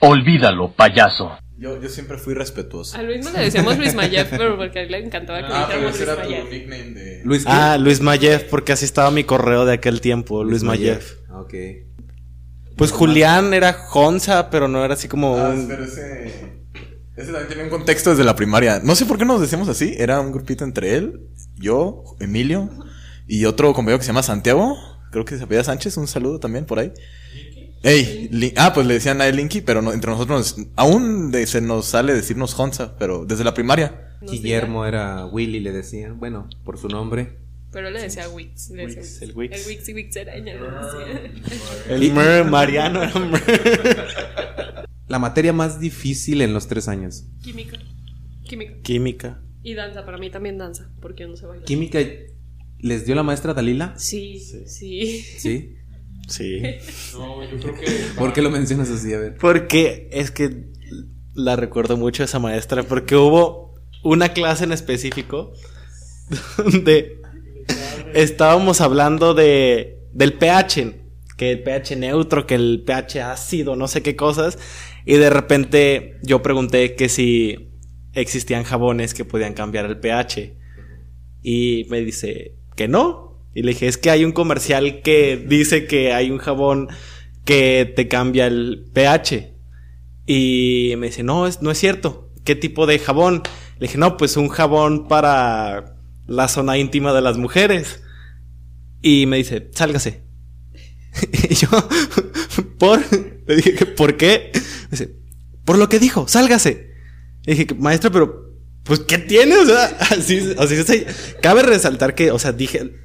[0.00, 1.38] Olvídalo, payaso.
[1.56, 2.96] Yo, yo siempre fui respetuoso.
[2.96, 5.66] A Luis no le decíamos Luis Mayev, pero porque a él le encantaba que Ah,
[5.68, 6.50] le pero Luis era tu Mayev.
[6.50, 7.20] nickname de.
[7.24, 7.44] Luis.
[7.46, 11.00] Ah, Luis Mayev, porque así estaba mi correo de aquel tiempo, Luis, Mayev.
[11.32, 11.54] Ok.
[12.76, 15.68] Pues Julián era Jonza, pero no era así como Ah, un...
[15.68, 16.54] pero ese.
[17.16, 18.80] Ese también tenía un contexto desde la primaria.
[18.82, 19.94] No sé por qué nos decíamos así.
[19.96, 21.20] Era un grupito entre él,
[21.54, 22.68] yo, Emilio
[23.28, 24.76] y otro compañero que se llama Santiago.
[25.12, 25.96] Creo que se apellida Sánchez.
[25.96, 26.92] Un saludo también por ahí.
[27.84, 31.46] Ey, ah, pues le decían a él Linky, pero no- entre nosotros nos- aún de-
[31.46, 34.16] se nos sale decirnos Honza, pero desde la primaria.
[34.22, 36.18] No Guillermo era Willy, le decían.
[36.18, 37.36] Bueno, por su nombre.
[37.72, 38.70] Pero él le decía Wix.
[38.70, 39.56] le decía Wix, el Wix.
[39.60, 41.94] El Wix y Wix era ella, le decía.
[41.94, 43.44] El Mer, Mariano era Mer.
[45.08, 47.24] La materia más difícil en los tres años.
[47.42, 47.76] Química.
[48.44, 48.74] Química.
[48.82, 49.40] Química.
[49.62, 51.66] Y danza, para mí también danza, porque yo no sé bailar.
[51.66, 51.98] Química,
[52.80, 53.94] ¿les dio la maestra Dalila?
[53.98, 54.62] Sí, sí.
[54.66, 55.22] Sí.
[55.38, 55.76] Sí.
[57.14, 57.86] No, yo creo que.
[58.16, 59.12] ¿Por qué lo mencionas así?
[59.12, 59.36] A ver.
[59.38, 60.66] Porque es que
[61.34, 65.52] la recuerdo mucho esa maestra, porque hubo una clase en específico
[66.56, 67.20] donde
[68.14, 70.94] estábamos hablando de del pH,
[71.36, 74.58] que el pH neutro, que el pH ácido, no sé qué cosas,
[75.04, 77.72] y de repente yo pregunté que si
[78.12, 80.56] existían jabones que podían cambiar el pH.
[81.42, 83.33] Y me dice, que no.
[83.54, 86.88] Y le dije, es que hay un comercial que dice que hay un jabón
[87.44, 89.54] que te cambia el pH.
[90.26, 92.30] Y me dice, no, es, no es cierto.
[92.44, 93.42] ¿Qué tipo de jabón?
[93.78, 98.00] Le dije, no, pues un jabón para la zona íntima de las mujeres.
[99.02, 100.24] Y me dice, sálgase.
[101.50, 101.68] y yo,
[102.78, 103.00] ¿por?
[103.46, 104.50] Le dije, ¿por qué?
[104.54, 105.14] Me dice,
[105.64, 106.90] por lo que dijo, sálgase.
[107.44, 108.50] Le dije, maestro, pero,
[108.82, 109.56] pues, ¿qué tiene?
[109.56, 111.04] O sea, así, así, así.
[111.40, 113.03] Cabe resaltar que, o sea, dije,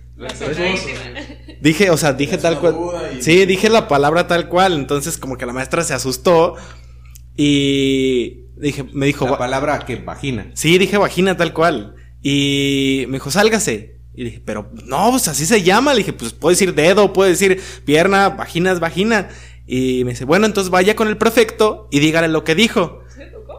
[1.62, 2.76] dije, o sea, dije tal cual.
[3.20, 4.74] Sí, dije la palabra tal cual.
[4.74, 6.56] Entonces, como que la maestra se asustó.
[7.36, 9.26] Y dije, me dijo.
[9.26, 10.52] La palabra que vagina.
[10.54, 11.96] Sí, dije vagina tal cual.
[12.22, 14.00] Y me dijo, sálgase.
[14.14, 15.94] Y dije, pero no, pues así se llama.
[15.94, 19.30] Le dije, pues puede decir dedo, puede decir pierna, vagina es vagina.
[19.66, 23.04] Y me dice, bueno, entonces vaya con el prefecto y dígale lo que dijo.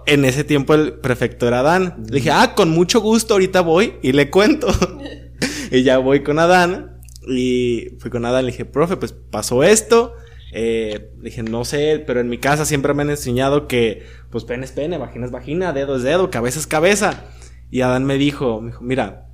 [0.06, 2.02] En ese tiempo el prefecto era Adán.
[2.08, 4.68] Le dije, ah, con mucho gusto, ahorita voy y le cuento.
[5.76, 7.00] y ya voy con Adán.
[7.26, 10.14] Y fui con Adán, le dije, profe, pues pasó esto.
[10.52, 14.64] Eh, dije, no sé, pero en mi casa siempre me han enseñado que, pues pene
[14.64, 17.24] es pene, vagina es vagina, dedo es dedo, cabeza es cabeza.
[17.70, 19.28] Y Adán me dijo, me dijo, mira,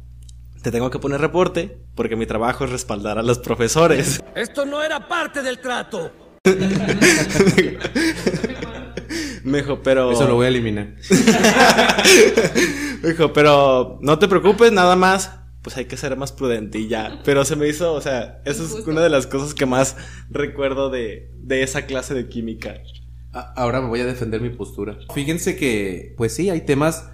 [0.63, 4.21] te tengo que poner reporte porque mi trabajo es respaldar a los profesores.
[4.35, 6.13] Esto no era parte del trato.
[9.45, 10.11] Me dijo, pero...
[10.11, 10.95] Eso lo voy a eliminar.
[13.01, 15.31] Me dijo, pero no te preocupes, nada más.
[15.67, 17.21] Pues hay que ser más prudente y ya.
[17.25, 19.97] Pero se me hizo, o sea, eso es una de las cosas que más
[20.31, 22.75] recuerdo de, de esa clase de química.
[23.33, 24.97] A- Ahora me voy a defender mi postura.
[25.13, 27.09] Fíjense que, pues sí, hay temas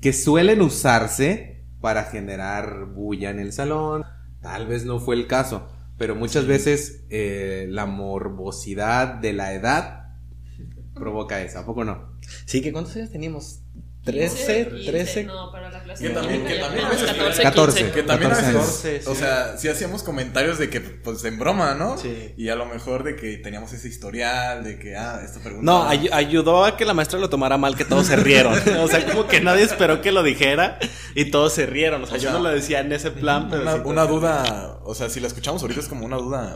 [0.00, 4.04] que suelen usarse para generar bulla en el salón.
[4.40, 5.68] Tal vez no fue el caso,
[5.98, 10.14] pero muchas veces eh, la morbosidad de la edad
[10.94, 11.58] provoca eso.
[11.58, 12.16] ¿A poco no?
[12.46, 13.60] Sí, que ¿cuántos años teníamos?
[14.12, 15.24] 13, 13.
[15.24, 16.04] No, para la clase.
[16.08, 17.78] Que también- que también- 14, 14.
[17.78, 17.92] 15.
[17.94, 19.00] Que también 14 a veces, años.
[19.04, 21.98] 14, o sea, sí hacíamos comentarios de que, pues, en broma, ¿no?
[21.98, 22.34] Sí.
[22.36, 25.64] Y a lo mejor de que teníamos ese historial, de que, ah, esta pregunta.
[25.70, 28.54] No, ay- ayudó a que la maestra lo tomara mal, que todos se rieron.
[28.80, 30.78] o sea, como que nadie esperó que lo dijera
[31.14, 32.02] y todos se rieron.
[32.02, 34.04] O sea, O yo sea, no lo decía en ese plan, pero una, sí, una
[34.06, 36.54] duda, o sea, si la escuchamos ahorita es como una duda,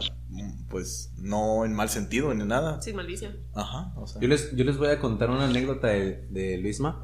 [0.73, 2.81] pues, no en mal sentido ni nada.
[2.81, 3.37] Sin malicia.
[3.55, 4.21] Ajá, o sea.
[4.21, 7.01] Yo les, yo les voy a contar una anécdota de, de Luisma.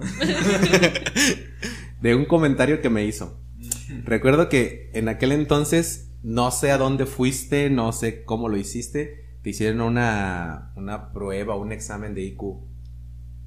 [2.01, 3.39] de un comentario que me hizo.
[4.05, 9.37] Recuerdo que en aquel entonces, no sé a dónde fuiste, no sé cómo lo hiciste,
[9.43, 12.43] te hicieron una, una prueba, un examen de IQ.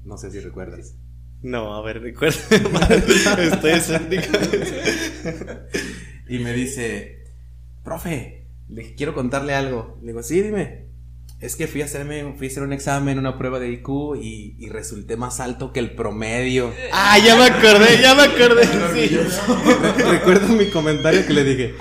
[0.04, 0.94] No sé si recuerdas.
[1.42, 2.38] No, a ver, recuerda.
[3.38, 4.38] Estoy escéptico.
[6.28, 7.24] Y me dice,
[7.82, 8.41] profe,
[8.72, 9.98] le dije, quiero contarle algo.
[10.02, 10.86] Le digo, sí, dime.
[11.40, 14.54] Es que fui a hacerme, fui a hacer un examen, una prueba de IQ y,
[14.58, 16.72] y resulté más alto que el promedio.
[16.92, 18.62] ah, ya me acordé, ya me acordé.
[18.94, 19.18] Sí.
[20.08, 21.74] Recuerdo mi comentario que le dije,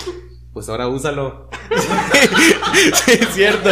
[0.53, 1.49] pues ahora úsalo.
[3.05, 3.69] Sí, es cierto.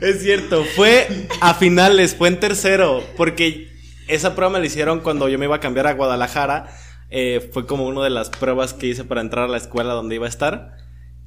[0.00, 0.64] Es cierto.
[0.76, 1.06] Fue
[1.40, 3.02] a finales, fue en tercero.
[3.16, 3.68] Porque
[4.08, 6.70] esa prueba me la hicieron cuando yo me iba a cambiar a Guadalajara.
[7.10, 10.14] Eh, fue como una de las pruebas que hice para entrar a la escuela donde
[10.14, 10.76] iba a estar.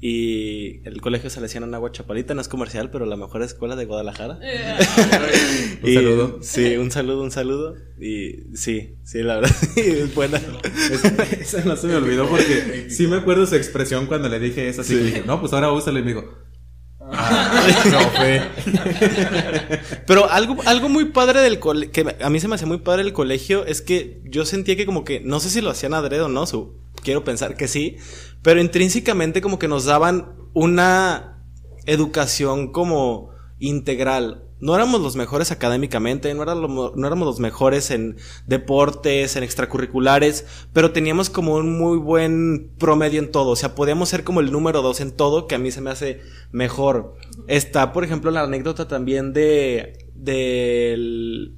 [0.04, 3.40] Y el colegio se le hacían en Agua Chapalita, no es comercial, pero la mejor
[3.44, 4.40] escuela de Guadalajara.
[5.82, 6.38] Un Y- saludo.
[6.42, 7.76] Sí, un saludo, un saludo.
[8.00, 10.40] Y sí, sí, la verdad, sí, es buena.
[11.40, 14.80] Esa no se me olvidó porque sí me acuerdo su expresión cuando le dije eso.
[14.80, 16.00] Así que dije, no, pues ahora úsalo.
[16.00, 16.24] Y me dijo,
[17.12, 18.42] "Ah, profe".
[20.06, 23.02] Pero algo, algo muy padre del colegio, que a mí se me hacía muy padre
[23.02, 26.22] el colegio, es que yo sentía que como que, no sé si lo hacían adrede
[26.22, 27.96] o no, su- quiero pensar que sí,
[28.42, 31.44] pero intrínsecamente como que nos daban una
[31.86, 34.48] educación como integral.
[34.60, 41.30] No éramos los mejores académicamente, no, éramos los mejores en deportes, en extracurriculares, pero teníamos
[41.30, 43.50] como un muy buen promedio en todo.
[43.50, 45.90] O sea, podíamos ser como el número dos en todo, que a mí se me
[45.90, 46.20] hace
[46.52, 47.16] mejor.
[47.48, 49.98] Está, por ejemplo, la anécdota también de.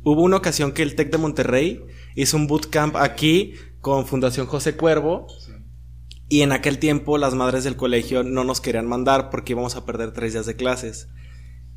[0.02, 3.52] Hubo una ocasión que el TEC de Monterrey hizo un bootcamp aquí
[3.85, 5.27] con Fundación José Cuervo.
[6.31, 9.85] Y en aquel tiempo las madres del colegio no nos querían mandar porque íbamos a
[9.85, 11.09] perder tres días de clases.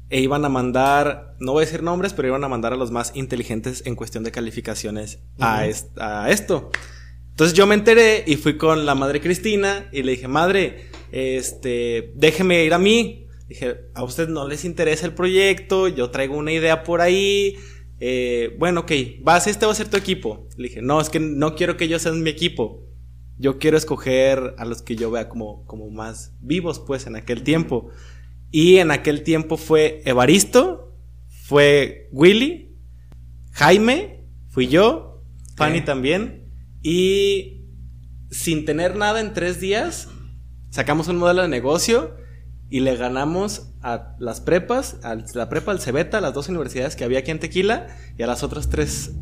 [0.09, 2.91] E iban a mandar, no voy a decir nombres, pero iban a mandar a los
[2.91, 6.71] más inteligentes en cuestión de calificaciones a, est- a esto.
[7.31, 12.13] Entonces yo me enteré y fui con la madre Cristina y le dije, madre, este,
[12.15, 13.27] déjeme ir a mí.
[13.49, 17.57] Dije, a usted no les interesa el proyecto, yo traigo una idea por ahí.
[17.99, 20.47] Eh, bueno, ok, vas, este va a ser tu equipo.
[20.57, 22.83] Le dije, no, es que no quiero que ellos sean mi equipo.
[23.37, 27.43] Yo quiero escoger a los que yo vea como, como más vivos, pues, en aquel
[27.43, 27.89] tiempo.
[28.51, 30.95] Y en aquel tiempo fue Evaristo,
[31.27, 32.75] fue Willy,
[33.51, 35.23] Jaime, fui yo,
[35.55, 36.51] Fanny también.
[36.81, 37.65] Y
[38.31, 40.09] sin tener nada en tres días,
[40.69, 42.15] Sacamos un modelo de negocio
[42.69, 46.95] y le ganamos a las prepas, a la prepa, al Cebeta, a las dos universidades
[46.95, 49.13] que había aquí en Tequila y a las otras tres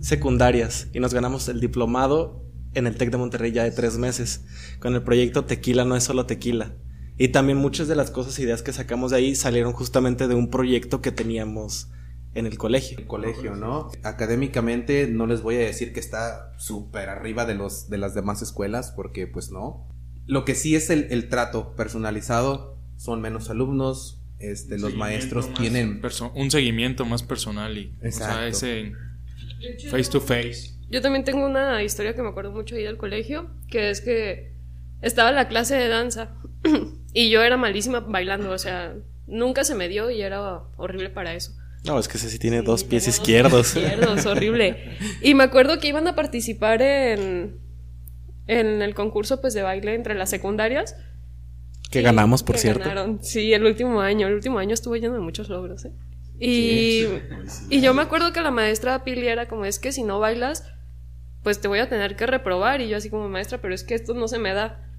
[0.00, 0.88] secundarias.
[0.92, 4.44] Y nos ganamos el diplomado en el TEC de Monterrey ya de tres meses
[4.80, 6.74] con el proyecto Tequila no es solo tequila.
[7.16, 10.50] Y también muchas de las cosas, ideas que sacamos de ahí salieron justamente de un
[10.50, 11.90] proyecto que teníamos
[12.34, 12.98] en el colegio.
[12.98, 13.90] El colegio, ¿no?
[14.02, 18.42] Académicamente no les voy a decir que está súper arriba de, los, de las demás
[18.42, 19.88] escuelas, porque pues no.
[20.26, 25.58] Lo que sí es el, el trato personalizado, son menos alumnos, este, los maestros Más
[25.60, 26.00] tienen...
[26.34, 28.46] un seguimiento más personal y o sea, Exacto.
[28.46, 28.92] ese
[29.90, 30.70] face to face.
[30.90, 34.52] Yo también tengo una historia que me acuerdo mucho ahí del colegio, que es que
[35.02, 36.34] estaba en la clase de danza
[37.12, 38.94] y yo era malísima bailando, o sea,
[39.26, 41.52] nunca se me dio y era horrible para eso.
[41.84, 43.72] No, es que ese sí tiene dos Sí, pies dos izquierdos.
[43.72, 44.96] pies izquierdos, horrible.
[45.22, 47.58] Y me acuerdo que iban a participar en,
[48.46, 50.96] en el concurso pues de baile entre las secundarias.
[51.94, 52.80] Que ganamos, por que cierto.
[52.80, 53.22] ganaron.
[53.22, 54.26] Sí, el último año.
[54.26, 55.92] El último año estuvo lleno de muchos logros, ¿eh?
[56.38, 57.06] Y,
[57.70, 60.66] y yo me acuerdo que la maestra Pili era como, es que si no bailas,
[61.42, 62.80] pues te voy a tener que reprobar.
[62.80, 64.90] Y yo así como, maestra, pero es que esto no se me da.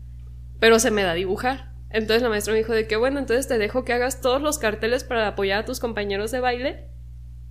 [0.59, 1.73] Pero se me da dibujar.
[1.89, 4.57] Entonces la maestra me dijo de que, bueno, entonces te dejo que hagas todos los
[4.57, 6.89] carteles para apoyar a tus compañeros de baile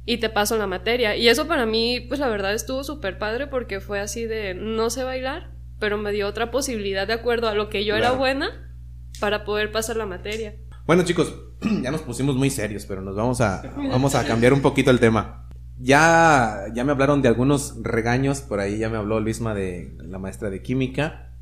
[0.07, 1.17] y te paso la materia.
[1.17, 4.91] Y eso para mí, pues la verdad estuvo súper padre porque fue así de, no
[4.91, 8.64] sé bailar, pero me dio otra posibilidad de acuerdo a lo que yo era buena
[9.25, 10.55] para poder pasar la materia.
[10.87, 11.35] Bueno chicos,
[11.83, 15.01] ya nos pusimos muy serios, pero nos vamos a, vamos a cambiar un poquito el
[15.01, 15.49] tema.
[15.79, 20.19] Ya, ya me hablaron de algunos regaños, por ahí ya me habló Luisma de la
[20.19, 21.33] maestra de química.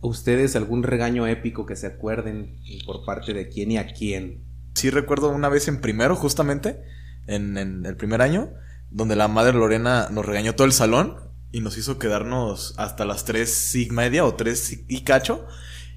[0.00, 4.42] ¿Ustedes algún regaño épico que se acuerden por parte de quién y a quién?
[4.74, 6.82] Sí recuerdo una vez en primero, justamente,
[7.28, 8.50] en, en el primer año,
[8.90, 11.18] donde la madre Lorena nos regañó todo el salón
[11.52, 15.46] y nos hizo quedarnos hasta las 3 y media o 3 y cacho.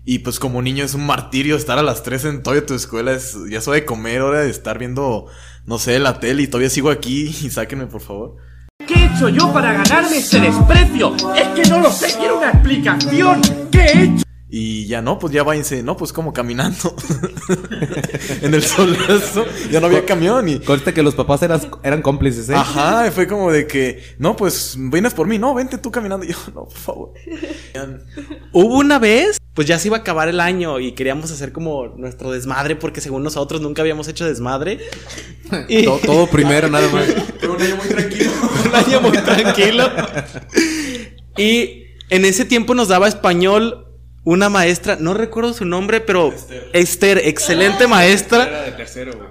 [0.05, 3.13] Y pues como niño es un martirio estar a las 3 en todavía tu escuela,
[3.13, 5.27] es ya soy de comer, hora de estar viendo,
[5.65, 8.37] no sé, la tele y todavía sigo aquí y sáquenme por favor.
[8.87, 11.15] ¿Qué he hecho yo para ganarme ese desprecio?
[11.35, 13.41] Es que no lo sé, quiero una explicación.
[13.71, 14.28] ¿Qué he hecho?
[14.51, 16.95] Y ya no, pues ya váyanse, no, pues como caminando
[18.41, 20.59] en el solazo, ya no había camión y...
[20.59, 22.55] Conste que los papás eras- eran cómplices, ¿eh?
[22.55, 26.25] Ajá, y fue como de que, no, pues vienes por mí, no, vente tú caminando.
[26.25, 27.13] Y yo, no, por favor.
[28.51, 31.85] Hubo una vez, pues ya se iba a acabar el año y queríamos hacer como
[31.97, 34.79] nuestro desmadre porque según nosotros nunca habíamos hecho desmadre.
[35.67, 37.05] Y To- todo primero, nada más.
[37.39, 38.31] Fue un año muy tranquilo.
[38.67, 39.89] un año muy tranquilo.
[41.37, 43.85] Y en ese tiempo nos daba español
[44.23, 46.33] una maestra, no recuerdo su nombre, pero
[46.73, 48.63] Esther, excelente maestra.
[48.63, 49.29] de tercero, güey.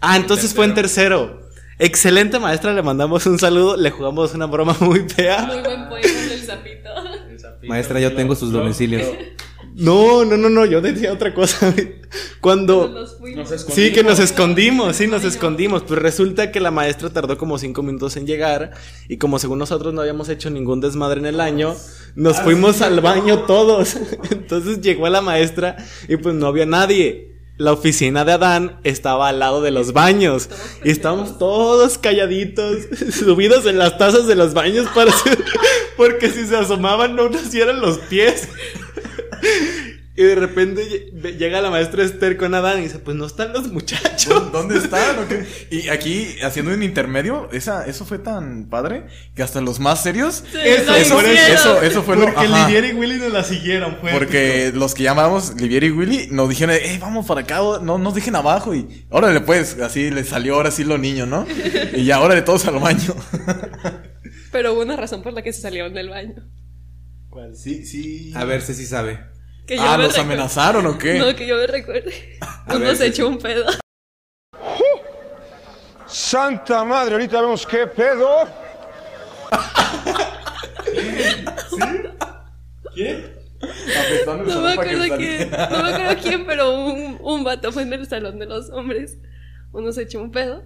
[0.00, 1.46] Ah, entonces fue en tercero.
[1.78, 5.42] Excelente maestra, le mandamos un saludo, le jugamos una broma muy fea.
[5.42, 6.90] Muy buen poema del sapito.
[7.66, 9.06] Maestra, yo tengo sus domicilios.
[9.78, 11.74] No, no, no, no, yo decía otra cosa.
[12.40, 12.88] Cuando...
[12.88, 13.48] Nos fuimos.
[13.68, 15.82] Sí, que nos escondimos, sí, nos escondimos.
[15.82, 18.70] Pues resulta que la maestra tardó como cinco minutos en llegar.
[19.08, 21.76] Y como según nosotros no habíamos hecho ningún desmadre en el año,
[22.14, 23.96] nos fuimos al baño todos.
[24.30, 25.76] Entonces llegó la maestra
[26.08, 27.34] y pues no había nadie.
[27.58, 30.48] La oficina de Adán estaba al lado de los baños.
[30.84, 32.78] Y estábamos todos calladitos,
[33.12, 35.44] subidos en las tazas de los baños para hacer-
[35.98, 38.48] porque si se asomaban no nos hicieran los pies.
[40.18, 43.52] Y de repente lle- llega la maestra Esther con Adán y dice, pues no están
[43.52, 44.50] los muchachos.
[44.50, 45.18] ¿Dónde están?
[45.18, 45.44] o qué?
[45.70, 50.42] Y aquí, haciendo un intermedio, esa, eso fue tan padre que hasta los más serios.
[50.64, 52.48] Eso, eso, eso, eso fue lo Porque.
[52.48, 54.10] Lidier y Willy nos la siguieron, fue.
[54.12, 58.14] Porque los que llamábamos Livier y Willy nos dijeron, eh, vamos para acá, no nos
[58.14, 58.74] dejen abajo.
[58.74, 61.46] Y órale, pues, así les salió ahora sí lo niño, ¿no?
[61.94, 63.14] Y ya, órale, todos al baño.
[64.50, 66.36] Pero hubo una razón por la que se salieron del baño.
[67.54, 68.32] Sí, sí.
[68.34, 69.20] A ver si sí sabe.
[69.66, 71.18] Que yo Ah, ¿los amenazaron o qué?
[71.18, 72.38] No, que yo me recuerde.
[72.68, 73.64] Se sí, echó un pedo.
[76.06, 78.46] Santa madre, ahorita vemos qué pedo.
[84.26, 88.06] No me acuerdo quién, no me acuerdo quién, pero un, un vato fue en el
[88.06, 89.18] salón de los hombres.
[89.72, 90.62] Uno se echó un pedo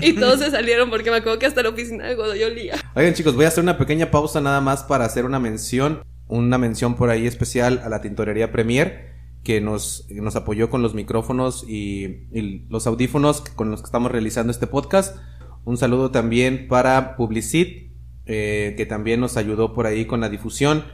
[0.00, 2.76] y todos se salieron porque me acuerdo que hasta la oficina de Godoy olía.
[2.94, 6.58] Oigan chicos, voy a hacer una pequeña pausa nada más para hacer una mención, una
[6.58, 11.64] mención por ahí especial a la tintorería Premier que nos, nos apoyó con los micrófonos
[11.68, 12.26] y,
[12.68, 15.16] los audífonos con los que estamos realizando este podcast.
[15.64, 17.92] Un saludo también para Publicit,
[18.26, 20.84] eh, que también nos ayudó por ahí con la difusión.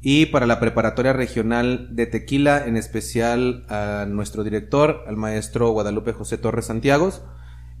[0.00, 6.12] Y para la preparatoria regional de Tequila, en especial a nuestro director, al maestro Guadalupe
[6.12, 7.22] José Torres Santiagos.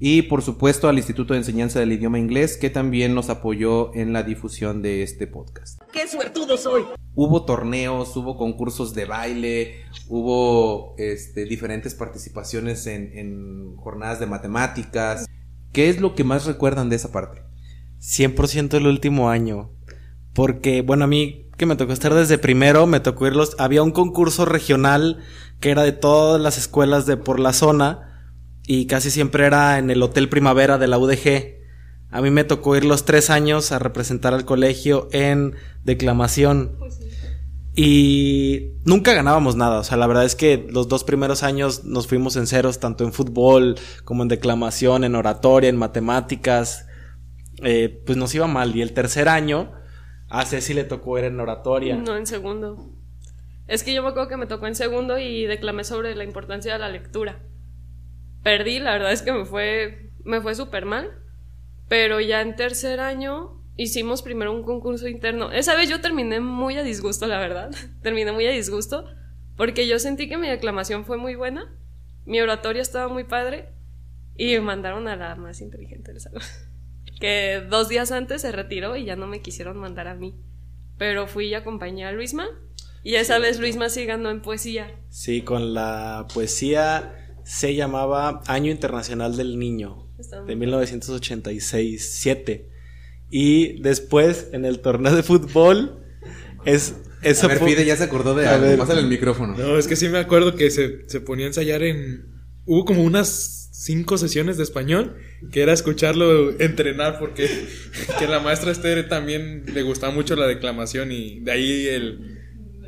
[0.00, 4.12] Y por supuesto al Instituto de Enseñanza del Idioma Inglés, que también nos apoyó en
[4.12, 5.82] la difusión de este podcast.
[5.92, 6.84] ¡Qué suertudo soy!
[7.14, 15.26] Hubo torneos, hubo concursos de baile, hubo este, diferentes participaciones en, en jornadas de matemáticas.
[15.72, 17.42] ¿Qué es lo que más recuerdan de esa parte?
[18.00, 19.72] 100% el último año.
[20.32, 23.56] Porque, bueno, a mí que me tocó estar desde primero, me tocó irlos.
[23.58, 25.18] Había un concurso regional
[25.58, 28.08] que era de todas las escuelas de por la zona
[28.70, 31.56] y casi siempre era en el Hotel Primavera de la UDG.
[32.10, 35.54] A mí me tocó ir los tres años a representar al colegio en
[35.84, 36.76] declamación.
[37.74, 39.78] Y nunca ganábamos nada.
[39.80, 43.04] O sea, la verdad es que los dos primeros años nos fuimos en ceros, tanto
[43.04, 46.86] en fútbol como en declamación, en oratoria, en matemáticas.
[47.62, 48.76] Eh, pues nos iba mal.
[48.76, 49.72] Y el tercer año,
[50.28, 51.96] a Ceci le tocó ir en oratoria.
[51.96, 52.76] No, en segundo.
[53.66, 56.74] Es que yo me acuerdo que me tocó en segundo y declamé sobre la importancia
[56.74, 57.40] de la lectura.
[58.48, 61.12] Perdí, la verdad es que me fue, me fue súper mal.
[61.86, 65.52] Pero ya en tercer año hicimos primero un concurso interno.
[65.52, 67.70] Esa vez yo terminé muy a disgusto, la verdad.
[68.02, 69.04] terminé muy a disgusto
[69.54, 71.76] porque yo sentí que mi declamación fue muy buena,
[72.24, 73.68] mi oratoria estaba muy padre
[74.34, 76.40] y me mandaron a la más inteligente del salón.
[77.20, 80.40] que dos días antes se retiró y ya no me quisieron mandar a mí.
[80.96, 82.46] Pero fui y acompañé a Luisma
[83.02, 84.90] y esa vez Luisma sí ganó en poesía.
[85.10, 87.12] Sí, con la poesía
[87.48, 90.06] se llamaba Año Internacional del Niño
[90.46, 92.64] de muy 1986-7.
[93.30, 96.02] Y después en el torneo de fútbol
[96.64, 98.66] es eso a ver, fue- Fide ya se acordó de A algo.
[98.66, 98.78] ver.
[98.78, 99.56] Pásale el micrófono.
[99.56, 102.26] No, es que sí me acuerdo que se, se ponía a ensayar en...
[102.64, 105.16] Hubo como unas cinco sesiones de español
[105.52, 107.48] que era escucharlo entrenar porque
[108.18, 112.38] que la maestra Esther también le gustaba mucho la declamación y de ahí el,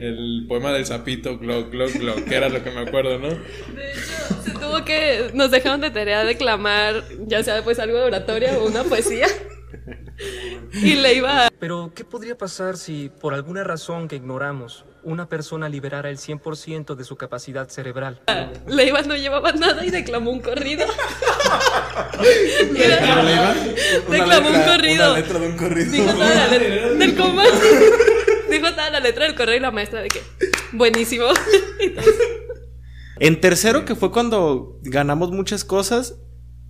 [0.00, 3.28] el poema del sapito, glock, glock, glock, que era lo que me acuerdo, ¿no?
[3.28, 4.19] De hecho,
[4.84, 5.30] que.
[5.34, 9.26] Nos dejaron de tarea declamar, ya sea pues algo de oratoria o una poesía.
[10.74, 11.50] Y le iba a.
[11.58, 16.94] Pero, ¿qué podría pasar si, por alguna razón que ignoramos, una persona liberara el 100%
[16.94, 18.20] de su capacidad cerebral?
[18.66, 20.84] Leiva no llevaba nada y declamó un corrido.
[22.76, 23.54] Era-
[24.10, 25.10] Declamó un corrido.
[25.12, 25.90] Una letra de un corrido.
[25.90, 27.44] Dijo toda la letra del coma.
[28.50, 30.20] Dijo toda la letra del corrido y la maestra de que.
[30.72, 31.24] Buenísimo.
[31.80, 32.06] Y todos,
[33.20, 36.16] En tercero, que fue cuando ganamos muchas cosas,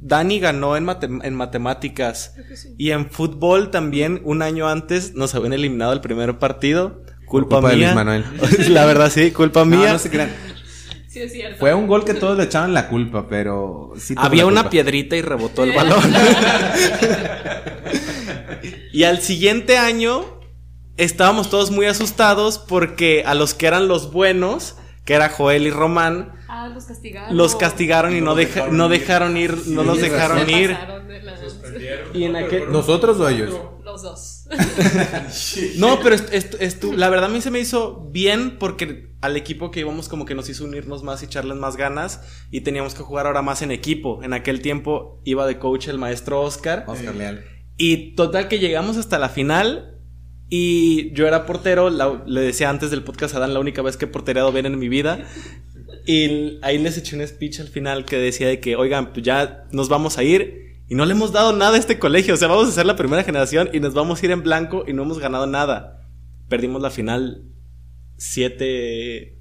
[0.02, 2.34] Dani ganó en, mate- en matemáticas.
[2.76, 7.02] Y en fútbol también, un año antes, nos habían eliminado el primer partido.
[7.26, 7.86] Culpa, culpa de mía.
[7.86, 8.24] Luis Manuel.
[8.70, 9.92] la verdad, sí, culpa mía.
[9.92, 10.30] no se crean.
[11.08, 11.58] Sí, es cierto.
[11.58, 14.70] Fue un gol que todos le echaban la culpa, pero sí Había una culpa.
[14.70, 16.02] piedrita y rebotó el balón.
[18.92, 20.24] y al siguiente año
[20.96, 25.70] estábamos todos muy asustados porque a los que eran los buenos, que era Joel y
[25.70, 27.36] Román, Ah, los castigaron.
[27.36, 30.50] los castigaron y no, deja- no dejaron ir, no los dejaron razón.
[30.50, 30.76] ir.
[31.06, 31.38] De la-
[32.12, 33.54] Y en aquel- ¿Nosotros o ellos?
[33.84, 34.44] Los dos.
[35.78, 39.36] No, pero est- est- estu- la verdad a mí se me hizo bien porque al
[39.36, 42.94] equipo que íbamos como que nos hizo unirnos más y echarles más ganas y teníamos
[42.94, 44.22] que jugar ahora más en equipo.
[44.22, 46.84] En aquel tiempo iba de coach el maestro Oscar.
[46.88, 47.44] Oscar Leal.
[47.76, 49.98] Y total que llegamos hasta la final
[50.48, 53.96] y yo era portero, la- le decía antes del podcast a Dan, la única vez
[53.96, 55.20] que he portereado bien en mi vida.
[56.10, 59.68] Y ahí les eché un speech al final que decía de que, oigan, pues ya
[59.70, 62.34] nos vamos a ir y no le hemos dado nada a este colegio.
[62.34, 64.84] O sea, vamos a ser la primera generación y nos vamos a ir en blanco
[64.88, 66.08] y no hemos ganado nada.
[66.48, 67.44] Perdimos la final
[68.18, 69.34] 7-2.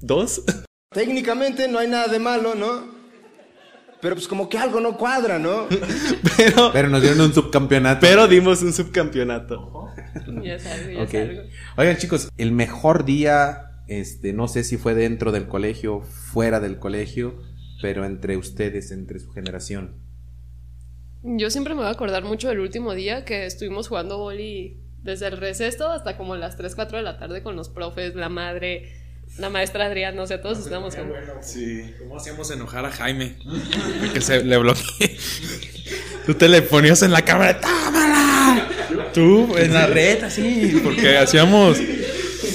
[0.92, 2.98] Técnicamente no hay nada de malo, ¿no?
[4.00, 5.66] Pero pues como que algo no cuadra, ¿no?
[6.38, 8.00] Pero, Pero nos dieron un subcampeonato.
[8.00, 9.84] pero dimos un subcampeonato.
[10.42, 11.14] Ya es algo, ya Ok.
[11.14, 11.42] es algo.
[11.76, 16.78] Oigan, chicos, el mejor día, este, no sé si fue dentro del colegio, fuera del
[16.78, 17.42] colegio,
[17.82, 19.96] pero entre ustedes, entre su generación.
[21.24, 25.26] Yo siempre me voy a acordar mucho del último día que estuvimos jugando boli desde
[25.26, 28.92] el receso hasta como las 3, 4 de la tarde con los profes, la madre,
[29.38, 31.12] la maestra Adriana, o sea, todos estábamos con...
[31.42, 31.92] Sí.
[31.98, 33.38] ¿Cómo hacíamos enojar a Jaime?
[34.14, 35.16] Que se le bloqueé.
[36.26, 38.68] Tú te le ponías en la cámara, ¡támala!
[39.12, 40.80] Tú en la red, así.
[40.84, 41.78] Porque hacíamos.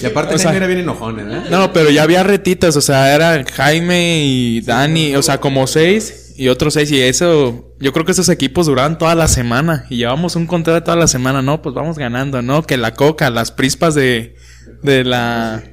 [0.01, 1.43] Y aparte O sea- era bien enojón, ¿eh?
[1.49, 6.33] No, pero ya había retitas, o sea, era Jaime y Dani, o sea, como seis
[6.37, 6.91] y otros seis.
[6.91, 9.85] Y eso, yo creo que esos equipos duraban toda la semana.
[9.89, 11.61] Y llevamos un contrato toda la semana, ¿no?
[11.61, 12.63] Pues vamos ganando, ¿no?
[12.63, 14.35] Que la coca, las prispas de,
[14.83, 15.63] de la,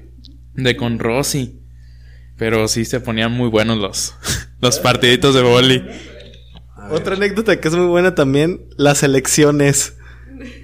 [0.54, 1.58] de con Rosy.
[2.38, 4.14] Pero sí se ponían muy buenos los,
[4.60, 5.84] los partiditos de boli.
[6.90, 9.94] Otra anécdota que es muy buena también, las elecciones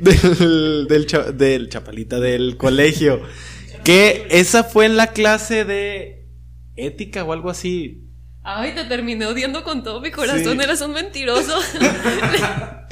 [0.01, 3.21] del, del, cha- del chapalita del colegio.
[3.85, 6.27] Que esa fue en la clase de
[6.77, 8.05] ética o algo así.
[8.43, 10.65] Ay, te terminé odiando con todo mi corazón, Sí.
[10.65, 11.55] eres un mentiroso.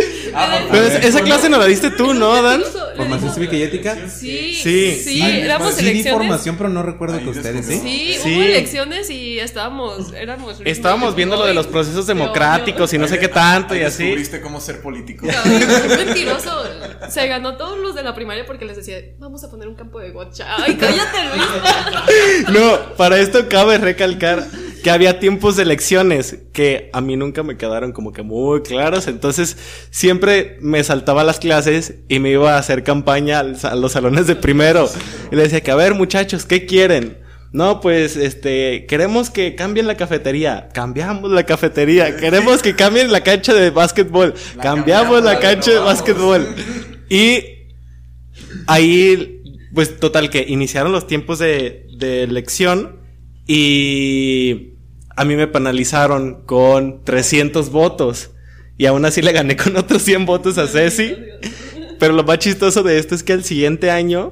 [0.70, 2.62] Pero es- esa clase no la diste tú, ¿no, Adán?
[2.96, 3.96] ¿Formación cívica y ética?
[4.08, 5.00] Sí, Sí.
[5.04, 6.12] sí, Ah, éramos sí di elecciones.
[6.18, 7.78] formación, pero no recuerdo que ustedes, ¿sí?
[7.82, 8.34] Sí, Sí.
[8.34, 10.56] hubo elecciones y estábamos, éramos...
[10.64, 14.04] Estábamos viendo lo de los procesos democráticos y no sé qué tanto y así.
[14.04, 15.26] Descubriste cómo ser político.
[15.44, 16.64] Un mentiroso.
[17.10, 20.00] Se ganó todos los de la primaria porque les decía, vamos a poner un campo
[20.00, 20.46] de gocha.
[20.58, 22.48] Ay, cállate, Luis.
[22.58, 24.46] No, para esto cabe recalcar
[24.86, 29.08] que había tiempos de elecciones que a mí nunca me quedaron como que muy claros.
[29.08, 29.56] Entonces
[29.90, 34.36] siempre me saltaba las clases y me iba a hacer campaña a los salones de
[34.36, 34.88] primero.
[35.32, 37.18] Y le decía que, a ver muchachos, ¿qué quieren?
[37.50, 40.68] No, pues, este, queremos que cambien la cafetería.
[40.72, 42.16] Cambiamos la cafetería.
[42.16, 44.34] Queremos que cambien la cancha de básquetbol.
[44.62, 46.46] Cambiamos la cancha de básquetbol.
[47.08, 47.42] Y
[48.68, 49.42] ahí,
[49.74, 53.00] pues total que iniciaron los tiempos de, de elección
[53.48, 54.75] y
[55.16, 58.30] a mí me penalizaron con 300 votos
[58.78, 61.16] y aún así le gané con otros 100 votos a Ceci.
[61.98, 64.30] Pero lo más chistoso de esto es que el siguiente año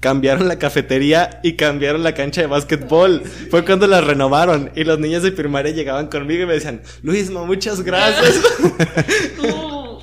[0.00, 3.22] cambiaron la cafetería y cambiaron la cancha de básquetbol.
[3.50, 7.44] Fue cuando la renovaron y los niños de primaria llegaban conmigo y me decían, Luisma,
[7.44, 8.40] muchas gracias.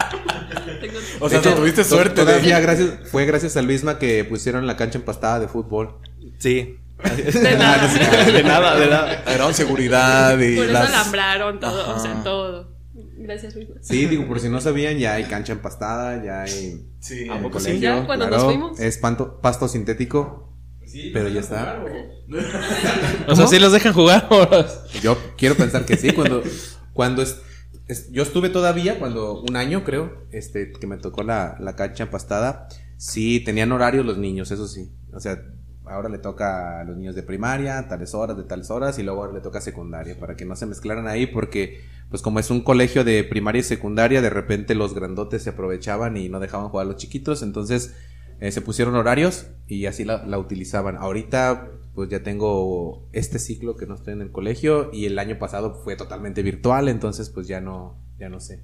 [1.19, 4.67] O sea, De hecho, tuviste suerte de- Todavía gracias, fue gracias a Luisma que pusieron
[4.67, 5.95] la cancha empastada de fútbol.
[6.37, 6.75] Sí.
[7.33, 7.87] De nada.
[8.31, 9.23] de nada, de nada.
[9.27, 10.89] Era seguridad y Por eso las...
[10.89, 11.99] alambraron todo, o Ajá.
[11.99, 12.75] sea, todo.
[13.19, 13.67] Gracias, Luis.
[13.81, 16.87] Sí, digo, por si no sabían, ya hay cancha empastada, ya hay.
[16.99, 17.79] Sí, ¿a poco sí?
[17.79, 18.79] Ya, cuando claro, nos fuimos.
[18.79, 20.53] Es panto- pasto sintético.
[21.13, 21.83] pero ya está.
[23.27, 24.27] O sea, ¿sí los dejan jugar?
[25.01, 26.11] Yo quiero pensar que sí.
[26.13, 26.41] Cuando,
[26.93, 27.37] cuando es,
[27.87, 32.03] es- yo estuve todavía, cuando un año creo, este, que me tocó la, la cancha
[32.05, 32.67] empastada,
[32.97, 34.91] sí tenían horarios los niños, eso sí.
[35.13, 35.37] O sea,
[35.89, 39.21] ahora le toca a los niños de primaria, tales horas, de tales horas, y luego
[39.21, 42.61] ahora le toca secundaria, para que no se mezclaran ahí, porque, pues como es un
[42.61, 46.85] colegio de primaria y secundaria, de repente los grandotes se aprovechaban y no dejaban jugar
[46.85, 47.95] a los chiquitos, entonces
[48.39, 50.97] eh, se pusieron horarios y así la, utilizaban.
[50.97, 55.39] Ahorita, pues ya tengo este ciclo que no estoy en el colegio y el año
[55.39, 58.63] pasado fue totalmente virtual, entonces pues ya no, ya no sé.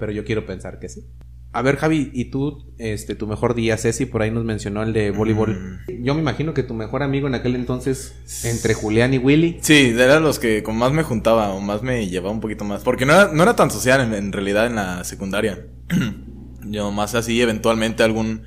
[0.00, 1.08] Pero yo quiero pensar que sí.
[1.56, 3.78] A ver, Javi, ¿y tú, este, tu mejor día?
[3.78, 5.80] Ceci por ahí nos mencionó el de voleibol.
[6.02, 9.56] Yo me imagino que tu mejor amigo en aquel entonces, entre Julián y Willy.
[9.62, 12.82] Sí, eran los que con más me juntaba o más me llevaba un poquito más.
[12.82, 15.66] Porque no era, no era tan social en, en realidad en la secundaria.
[16.66, 18.42] Yo más así eventualmente algún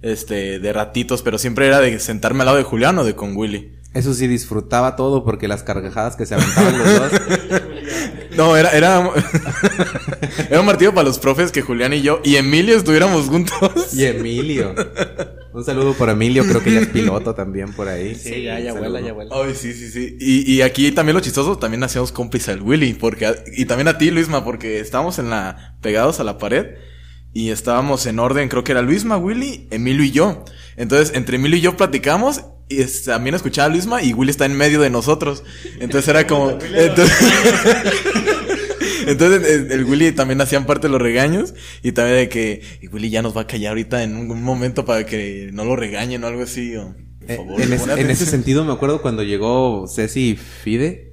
[0.00, 3.36] este de ratitos, pero siempre era de sentarme al lado de Julián o de con
[3.36, 3.72] Willy.
[3.92, 7.12] Eso sí, disfrutaba todo porque las carcajadas que se aventaban los dos.
[8.36, 9.10] No, era, era,
[10.50, 13.94] era un martillo para los profes que Julián y yo y Emilio estuviéramos juntos.
[13.94, 14.74] Y Emilio.
[15.52, 18.14] Un saludo por Emilio, creo que ya es piloto también por ahí.
[18.14, 19.34] Sí, ya, ya vuela, ya vuela.
[19.34, 20.16] Ay, sí, sí, sí.
[20.18, 23.98] Y, y aquí también lo chistoso, también hacíamos cómplice al Willy, porque, y también a
[23.98, 26.76] ti, Luisma, porque estábamos en la, pegados a la pared,
[27.34, 30.44] y estábamos en orden, creo que era Luisma, Willy, Emilio y yo.
[30.76, 34.46] Entonces, entre Emilio y yo platicamos, y es- también escuchaba a Luisma, y Willy está
[34.46, 35.42] en medio de nosotros.
[35.80, 37.16] Entonces era como, entonces,
[39.06, 42.88] entonces el, el Willy también hacían parte de los regaños, y también de que, y
[42.88, 46.24] Willy ya nos va a callar ahorita en un momento para que no lo regañen
[46.24, 48.10] o algo así, o, por Eh, favor, en, ese, en atención.
[48.10, 51.12] ese sentido me acuerdo cuando llegó Ceci y Fide.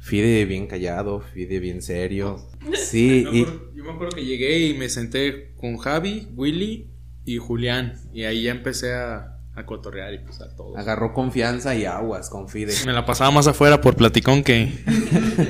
[0.00, 2.48] Fide bien callado, Fide bien serio.
[2.74, 6.28] Sí, Yo y me acuerdo- yo me acuerdo que llegué y me senté con Javi,
[6.34, 6.90] Willy
[7.24, 7.94] y Julián.
[8.14, 10.76] Y ahí ya empecé a, a cotorrear y pues a todos.
[10.76, 12.72] agarró confianza y aguas con Fide.
[12.86, 14.72] Me la pasaba más afuera por platicón que,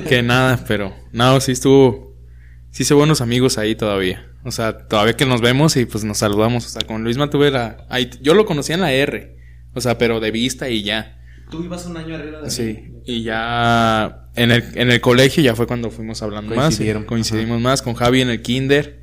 [0.07, 2.09] que nada, pero no, sí estuvo.
[2.71, 4.27] Sí hice buenos amigos ahí todavía.
[4.43, 6.65] O sea, todavía que nos vemos y pues nos saludamos.
[6.65, 7.85] O sea, con Luisma tuve la.
[7.89, 9.37] Ahí, yo lo conocía en la R.
[9.73, 11.19] O sea, pero de vista y ya.
[11.49, 12.93] Tú ibas un año arriba de Sí.
[13.05, 16.65] Y ya en el, en el colegio ya fue cuando fuimos hablando más.
[16.65, 17.03] Coincidieron.
[17.03, 18.98] y Coincidimos más con Javi en el kinder.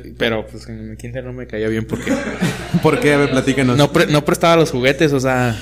[0.00, 2.12] Pero pues en el kinder no me caía bien porque
[2.82, 3.12] ¿Por qué?
[3.14, 3.76] A ver, platícanos.
[3.76, 5.56] no, pre- no prestaba los juguetes, o sea,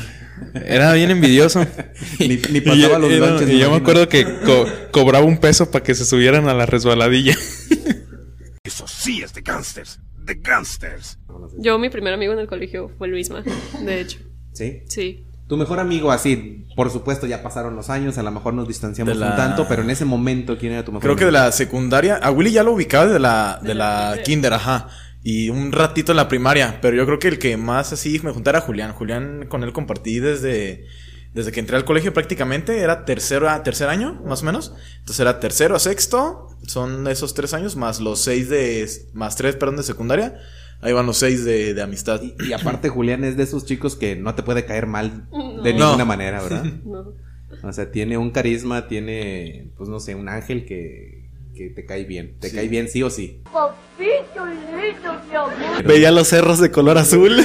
[0.67, 1.65] era bien envidioso.
[2.21, 5.83] Ni- ni pasaba los y, y yo me acuerdo que co- cobraba un peso para
[5.85, 7.35] que se subieran a la resbaladilla.
[8.65, 9.99] Eso sí es de gangsters.
[10.17, 11.19] De gangsters.
[11.59, 13.43] Yo, mi primer amigo en el colegio fue Luisma,
[13.85, 14.19] de hecho.
[14.53, 14.83] ¿Sí?
[14.89, 15.27] Sí.
[15.51, 19.17] Tu mejor amigo, así, por supuesto, ya pasaron los años, a lo mejor nos distanciamos
[19.17, 21.45] la- un tanto, pero en ese momento, ¿quién era tu mejor Creo que de amigo?
[21.45, 22.17] la secundaria.
[22.23, 24.87] A Willy ya lo ubicaba de la, de la kinder, ajá.
[25.25, 26.79] Y un ratito en la primaria.
[26.81, 28.93] Pero yo creo que el que más así me juntara era Julián.
[28.93, 30.87] Julián con él compartí desde,
[31.35, 32.79] desde que entré al colegio prácticamente.
[32.79, 34.73] Era tercero a tercer año, más o menos.
[35.01, 36.47] Entonces era tercero a sexto.
[36.65, 38.89] Son esos tres años, más los seis de.
[39.15, 40.39] más tres, perdón, de secundaria.
[40.83, 42.21] Ahí van los seis de, de amistad.
[42.23, 45.27] Y aparte, Julián es de esos chicos que no te puede caer mal
[45.63, 45.87] de No.
[45.87, 46.65] ninguna manera, ¿verdad?
[46.85, 47.15] No.
[47.63, 52.05] O sea, tiene un carisma, tiene, pues no sé, un ángel que, que te cae
[52.05, 52.37] bien.
[52.39, 52.57] Te Sí.
[52.57, 53.43] cae bien sí o sí.
[53.45, 55.35] Papito lindo, mi
[55.67, 55.83] amor.
[55.85, 57.37] Veía los cerros de color azul.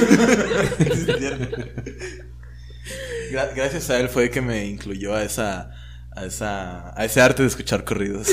[3.32, 5.72] Gra- gracias a él fue que me incluyó a esa,
[6.14, 8.28] a esa, a ese arte de escuchar corridos.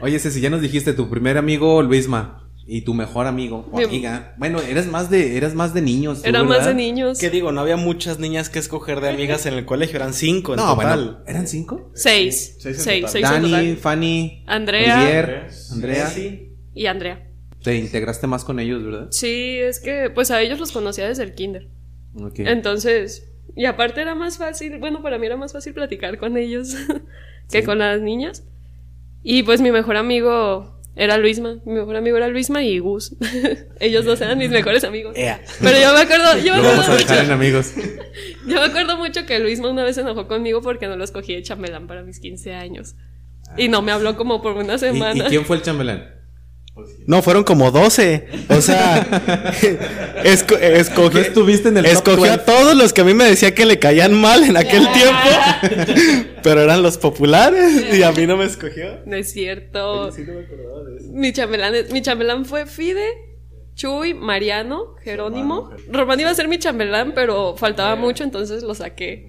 [0.00, 2.39] Oye, Ceci, ya nos dijiste tu primer amigo Luisma
[2.72, 4.34] y tu mejor amigo o Mi- amiga.
[4.38, 6.22] Bueno, eres más de, eras más de niños.
[6.22, 7.18] tú, Era más de niños.
[7.18, 7.50] ¿Qué digo?
[7.50, 10.74] No había muchas niñas que escoger de amigas en el colegio, eran cinco en No,
[10.76, 10.98] total.
[11.04, 11.90] bueno, ¿eran cinco?
[11.94, 12.56] Seis.
[12.60, 13.12] Seis en Seis, total.
[13.12, 13.76] seis en Dani, total.
[13.78, 14.98] Fanny, Andrea.
[15.00, 16.12] Olivier, Andrea.
[16.74, 17.26] Y Andrea.
[17.62, 19.08] Te integraste más con ellos, ¿verdad?
[19.10, 21.68] Sí, es que pues a ellos los conocía desde el kinder.
[22.14, 22.38] Ok.
[22.38, 26.74] Entonces, y aparte era más fácil, bueno, para mí era más fácil platicar con ellos
[27.50, 28.44] que con las niñas.
[29.24, 33.16] Y pues mi mejor amigo era Luisma, mi mejor amigo era Luisma y Gus.
[33.80, 35.14] ellos dos eran mis mejores amigos.
[35.14, 37.72] Pero yo me acuerdo, yo me acuerdo a dejar en mucho, amigos.
[38.46, 41.34] yo me acuerdo mucho que Luisma una vez se enojó conmigo porque no lo escogí
[41.34, 42.96] de chambelán para mis 15 años.
[43.56, 45.26] Y no me habló como por una ¿Y, semana.
[45.26, 46.19] y quién fue el chambelán?
[47.06, 48.26] No, fueron como 12.
[48.50, 49.04] O sea,
[50.24, 52.44] esco- escogió, ¿No estuviste en el top escogió a 12?
[52.46, 56.30] todos los que a mí me decía que le caían mal en aquel tiempo.
[56.42, 59.00] Pero eran los populares y a mí no me escogió.
[59.06, 60.10] No es cierto.
[60.12, 61.08] Sí, no me acordaba de eso.
[61.12, 63.06] Mi chambelán, mi chambelán fue Fide,
[63.74, 65.70] Chuy, Mariano, Jerónimo.
[65.90, 69.26] Román iba a ser mi chambelán, pero faltaba mucho, entonces lo saqué.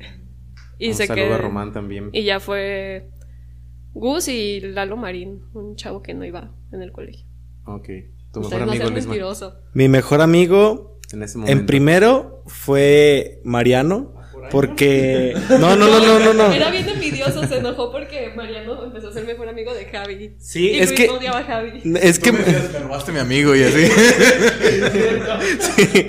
[0.78, 1.36] Y Un se saludo quedó.
[1.36, 2.10] a Román también.
[2.12, 3.10] Y ya fue
[3.93, 7.26] Gus y Lalo Marín, un chavo que no iba en el colegio.
[7.66, 7.88] Ok.
[8.34, 9.55] Tu mejor amigo mentiroso.
[9.74, 11.59] Mi mejor amigo En ese momento.
[11.59, 14.14] en primero fue Mariano.
[14.49, 15.34] Porque.
[15.49, 16.51] No, no, no, no, no, no.
[16.51, 20.36] Era bien envidioso, se enojó porque Mariano empezó a ser mejor amigo de Javi.
[20.39, 21.82] Sí, y es Luis que- odiaba a Javi.
[22.01, 22.32] Es que.
[22.32, 22.39] Me
[22.84, 23.84] robaste mi amigo y así.
[25.59, 26.07] Sí.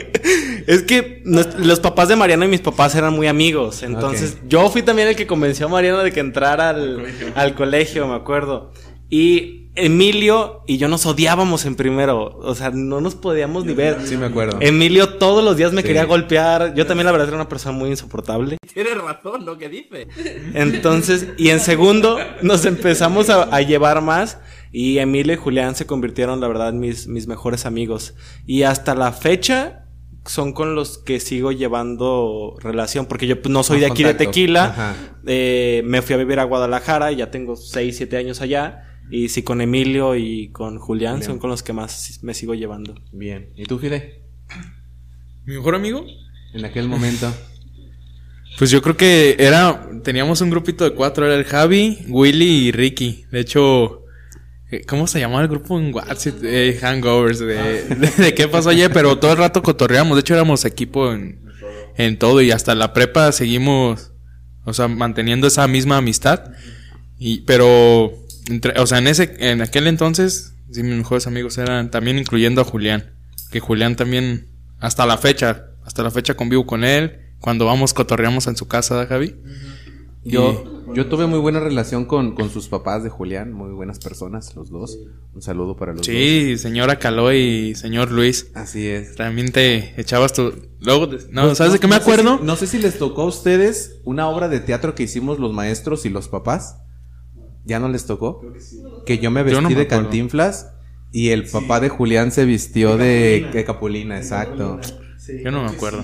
[0.67, 3.83] Es que nos- los papás de Mariano y mis papás eran muy amigos.
[3.83, 8.07] Entonces, yo fui también el que convenció a Mariano de que entrara al, al colegio,
[8.07, 8.73] me acuerdo.
[9.11, 12.39] Y Emilio y yo nos odiábamos en primero.
[12.39, 13.99] O sea, no nos podíamos ni ver.
[14.05, 14.59] Sí, me acuerdo.
[14.61, 15.89] Emilio todos los días me Sí.
[15.89, 16.75] quería golpear.
[16.75, 18.59] Yo también, la verdad, era una persona muy insoportable.
[18.75, 20.09] Tienes razón lo que dice.
[20.55, 24.39] Entonces, y en segundo, nos empezamos a, a llevar más.
[24.73, 28.15] Y Emilio y Julián se convirtieron, la verdad, en mis, mis mejores amigos.
[28.47, 29.87] Y hasta la fecha
[30.25, 33.07] son con los que sigo llevando relación.
[33.07, 34.15] Porque yo pues, no soy de aquí de.
[34.15, 34.65] Tequila.
[34.67, 34.95] Ajá.
[35.27, 38.89] Eh, me fui a vivir a Guadalajara y ya tengo 6, 7 años allá.
[39.11, 42.95] Y sí, con Emilio y con Julián son con los que más me sigo llevando.
[43.13, 43.51] Bien.
[43.57, 44.23] ¿Y tú, Fide?
[45.45, 46.05] ¿Mi mejor amigo?
[46.55, 47.33] En aquel momento.
[48.59, 49.89] Pues yo creo que era.
[50.05, 53.25] Teníamos un grupito de cuatro: era el Javi, Willy y Ricky.
[53.33, 54.03] De hecho.
[54.71, 56.35] eh, ¿Cómo se llamaba el grupo en WhatsApp?
[56.45, 57.55] Eh, hangovers, de,
[57.97, 60.17] de, de qué pasó ayer, pero todo el rato cotorreamos.
[60.17, 61.41] De hecho, éramos equipo en,
[61.97, 64.13] en todo y hasta la prepa seguimos,
[64.67, 66.53] o sea, manteniendo esa misma amistad.
[67.19, 68.13] Y, pero,
[68.49, 72.61] entre- o sea, en ese, en aquel entonces, sí, mis mejores amigos eran también incluyendo
[72.61, 73.13] a Julián.
[73.51, 77.19] Que Julián también, hasta la fecha, hasta la fecha convivo con él.
[77.41, 79.35] Cuando vamos, cotorreamos en su casa, ¿verdad, Javi?
[80.25, 84.55] Yo, yo tuve muy buena relación con, con sus papás de Julián, muy buenas personas,
[84.55, 84.97] los dos.
[85.35, 86.07] Un saludo para los dos.
[86.07, 88.47] Sí, señora Caló y señor Luis.
[88.55, 89.17] Así es.
[89.17, 90.53] También te echabas tu.
[90.81, 92.39] Luego, de- no, Pues, ¿sabes de qué me no sé acuerdo?
[92.39, 95.53] si- no sé si les tocó a ustedes una obra de teatro que hicimos los
[95.53, 96.77] maestros y los papás.
[97.65, 98.43] ¿Ya no les tocó?
[99.07, 100.03] Que yo me Yo vestí no me de acuerdo.
[100.05, 100.73] cantinflas
[101.13, 104.81] y el papá de Julián se vistió de, de Capulina, exacto.
[105.45, 106.03] Yo no me acuerdo.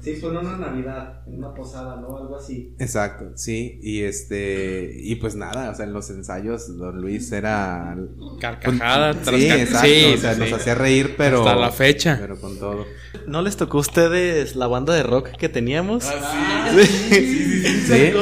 [0.00, 2.18] Sí, fue en una Navidad, en una posada, ¿no?
[2.18, 2.74] Algo así.
[2.78, 7.96] Exacto, sí, y este, y pues nada, o sea, en los ensayos Don Luis era...
[8.38, 10.54] Carcajada tras Sí, car- exacto, sí, o sea, sí, nos sí.
[10.56, 11.38] hacía reír, pero...
[11.38, 12.18] Hasta la fecha.
[12.20, 12.84] Pero con todo.
[13.26, 16.04] ¿No les tocó a ustedes la banda de rock que teníamos?
[16.04, 18.12] ¿Sí?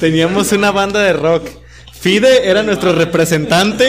[0.00, 1.44] Teníamos una banda de rock.
[2.06, 3.88] Fide era nuestro representante.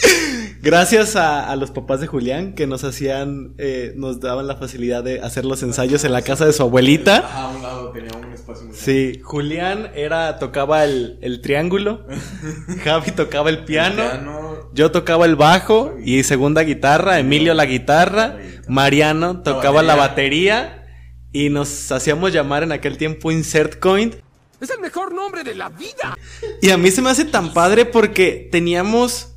[0.62, 5.04] Gracias a, a los papás de Julián que nos hacían, eh, nos daban la facilidad
[5.04, 7.18] de hacer los ensayos en la casa de su abuelita.
[7.18, 12.06] A un lado tenía un espacio muy Sí, Julián era, tocaba el, el triángulo,
[12.82, 14.70] Javi tocaba el piano, Piano.
[14.72, 20.86] yo tocaba el bajo y segunda guitarra, Emilio la guitarra, Mariano tocaba la batería
[21.30, 24.14] y nos hacíamos llamar en aquel tiempo Insert Coin.
[24.60, 26.16] Es el mejor nombre de la vida.
[26.60, 29.34] Y a mí se me hace tan padre porque teníamos.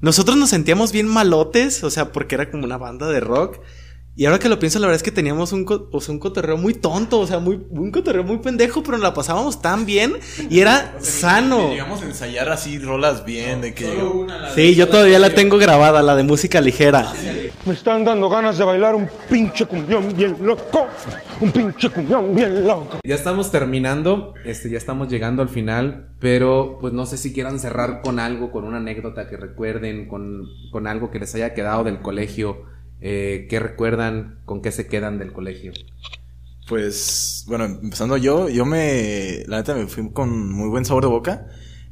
[0.00, 3.58] Nosotros nos sentíamos bien malotes, o sea, porque era como una banda de rock.
[4.20, 6.58] Y ahora que lo pienso, la verdad es que teníamos un, o sea, un cotorreo
[6.58, 10.12] muy tonto, o sea, muy, un cotorreo muy pendejo, pero nos la pasábamos tan bien
[10.50, 11.70] y era sano.
[11.70, 13.98] Llegamos a ensayar así rolas bien, de que...
[14.54, 17.10] Sí, yo todavía la tengo grabada, la de música ligera.
[17.64, 20.86] Me están dando ganas de bailar un pinche cumbión bien loco.
[21.40, 22.98] Un pinche cumbión bien loco.
[23.02, 27.58] Ya estamos terminando, este, ya estamos llegando al final, pero pues no sé si quieran
[27.58, 31.84] cerrar con algo, con una anécdota que recuerden, con, con algo que les haya quedado
[31.84, 32.66] del colegio,
[33.00, 35.72] eh, ¿qué recuerdan, con qué se quedan del colegio?
[36.68, 41.10] Pues, bueno, empezando yo, yo me, la neta me fui con muy buen sabor de
[41.10, 41.46] boca.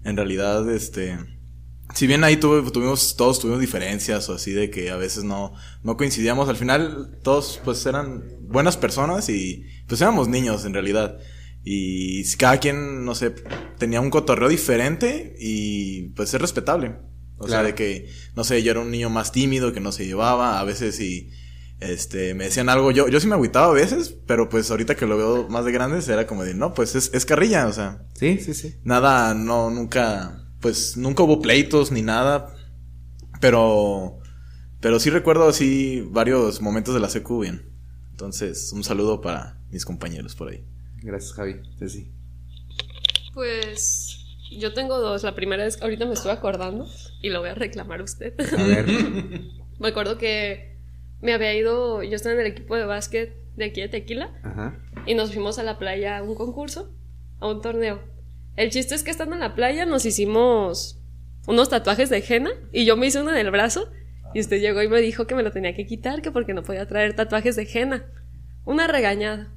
[0.04, 1.18] En realidad, este,
[1.94, 5.54] si bien ahí tuve, tuvimos, todos tuvimos diferencias o así de que a veces no,
[5.82, 11.18] no coincidíamos, al final todos pues eran buenas personas y pues éramos niños en realidad.
[11.64, 13.34] Y cada quien, no sé,
[13.78, 16.96] tenía un cotorreo diferente y pues es respetable.
[17.38, 20.06] O sea, de que, no sé, yo era un niño más tímido que no se
[20.06, 21.30] llevaba, a veces y
[21.80, 25.06] este, me decían algo, yo, yo sí me agüitaba a veces, pero pues ahorita que
[25.06, 28.04] lo veo más de grandes era como de, no, pues es, es carrilla, o sea.
[28.14, 28.74] Sí, sí, sí.
[28.82, 32.52] Nada, no, nunca, pues nunca hubo pleitos ni nada,
[33.40, 34.18] pero,
[34.80, 37.70] pero sí recuerdo así varios momentos de la secu bien.
[38.10, 40.64] Entonces, un saludo para mis compañeros por ahí.
[40.96, 41.60] Gracias, Javi.
[41.78, 42.10] Ceci.
[43.32, 44.07] Pues
[44.50, 45.22] yo tengo dos.
[45.22, 46.86] La primera es ahorita me estoy acordando
[47.20, 48.34] y lo voy a reclamar a usted.
[48.40, 48.86] A ver.
[49.78, 50.78] me acuerdo que
[51.20, 54.78] me había ido, yo estaba en el equipo de básquet de aquí de Tequila Ajá.
[55.04, 56.94] y nos fuimos a la playa a un concurso,
[57.40, 58.00] a un torneo.
[58.56, 61.00] El chiste es que estando en la playa nos hicimos
[61.46, 63.90] unos tatuajes de henna y yo me hice uno en el brazo
[64.34, 66.62] y usted llegó y me dijo que me lo tenía que quitar, que porque no
[66.62, 68.06] podía traer tatuajes de henna.
[68.64, 69.54] Una regañada.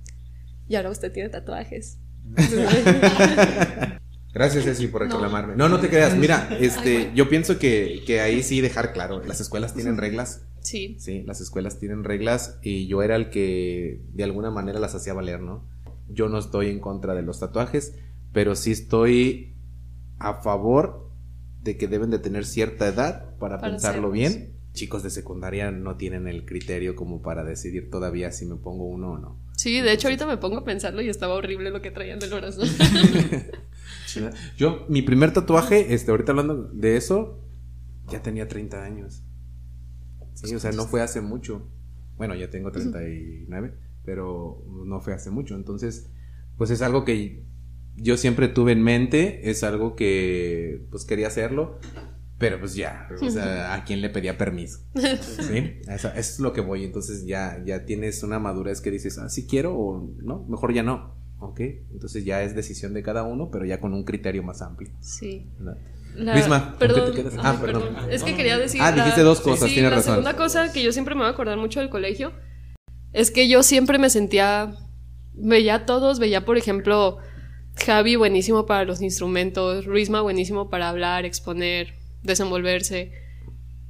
[0.68, 2.00] Y ahora usted tiene tatuajes.
[4.34, 5.56] Gracias, Ceci, por reclamarme.
[5.56, 6.16] No, no te creas.
[6.16, 10.46] Mira, este, yo pienso que, que ahí sí dejar claro, las escuelas tienen reglas.
[10.62, 10.96] Sí.
[11.00, 15.14] Sí, las escuelas tienen reglas y yo era el que de alguna manera las hacía
[15.14, 15.68] valer, ¿no?
[16.08, 17.96] Yo no estoy en contra de los tatuajes,
[18.32, 19.56] pero sí estoy
[20.20, 21.10] a favor
[21.62, 24.54] de que deben de tener cierta edad para, Para pensarlo bien.
[24.74, 29.12] Chicos de secundaria no tienen el criterio como para decidir todavía si me pongo uno
[29.14, 29.38] o no.
[29.58, 32.30] Sí, de hecho ahorita me pongo a pensarlo y estaba horrible lo que traían del
[32.30, 32.62] brazo.
[34.58, 37.42] Yo, mi primer tatuaje, este, ahorita hablando de eso,
[38.10, 39.24] ya tenía 30 años.
[40.34, 41.68] Sí, o sea, no fue hace mucho.
[42.18, 43.74] Bueno, ya tengo 39,
[44.06, 45.56] pero no fue hace mucho.
[45.56, 46.10] Entonces,
[46.58, 47.44] pues es algo que
[47.96, 51.80] yo siempre tuve en mente, es algo que pues quería hacerlo,
[52.38, 54.80] pero pues ya, o sea, a quién le pedía permiso.
[54.96, 55.80] ¿Sí?
[55.88, 56.84] Eso, eso es lo que voy.
[56.84, 60.84] Entonces ya, ya tienes una madurez que dices, ah, sí quiero o no, mejor ya
[60.84, 61.21] no.
[61.44, 61.60] Ok,
[61.92, 64.92] entonces ya es decisión de cada uno, pero ya con un criterio más amplio.
[65.02, 65.48] Sí.
[65.58, 65.78] ¿verdad?
[66.16, 67.34] La- Luisma, ¿con qué perdón, te quedas?
[67.36, 67.84] ay, Ah, perdón.
[68.12, 68.80] Es que quería decir.
[68.82, 70.14] Ah, la- dijiste dos cosas, sí, tienes la razón.
[70.16, 72.32] segunda cosa que yo siempre me voy a acordar mucho del colegio
[73.14, 74.76] es que yo siempre me sentía.
[75.34, 77.18] Veía a todos, veía, por ejemplo,
[77.86, 83.14] Javi buenísimo para los instrumentos, Ruizma buenísimo para hablar, exponer, desenvolverse.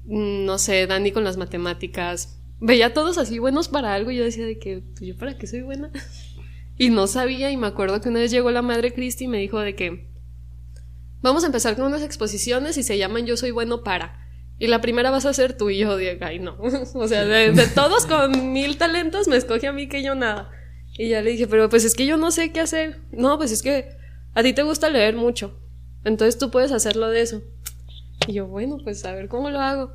[0.06, 2.38] mm, No sé, Dani con las matemáticas.
[2.60, 5.36] Veía a todos así buenos para algo y yo decía de que, pues, ¿yo para
[5.38, 5.92] qué soy buena?
[6.82, 9.38] Y no sabía, y me acuerdo que una vez llegó la madre Cristi y me
[9.38, 10.10] dijo de que
[11.22, 14.28] vamos a empezar con unas exposiciones y se llaman Yo soy bueno para.
[14.58, 16.26] Y la primera vas a ser tú y yo, Diego.
[16.26, 16.58] Ay, no.
[16.96, 20.50] o sea, de, de todos con mil talentos me escoge a mí que yo nada.
[20.98, 23.00] Y ya le dije, pero pues es que yo no sé qué hacer.
[23.12, 23.90] No, pues es que
[24.34, 25.56] a ti te gusta leer mucho.
[26.04, 27.44] Entonces tú puedes hacerlo de eso.
[28.26, 29.94] Y yo, bueno, pues a ver cómo lo hago.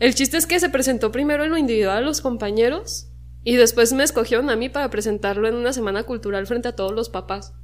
[0.00, 3.13] El chiste es que se presentó primero en lo individual a los compañeros
[3.44, 6.92] y después me escogieron a mí para presentarlo en una semana cultural frente a todos
[6.92, 7.54] los papás.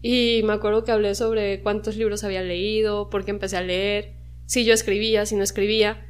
[0.00, 4.14] Y me acuerdo que hablé sobre cuántos libros había leído, por qué empecé a leer,
[4.46, 6.06] si yo escribía, si no escribía.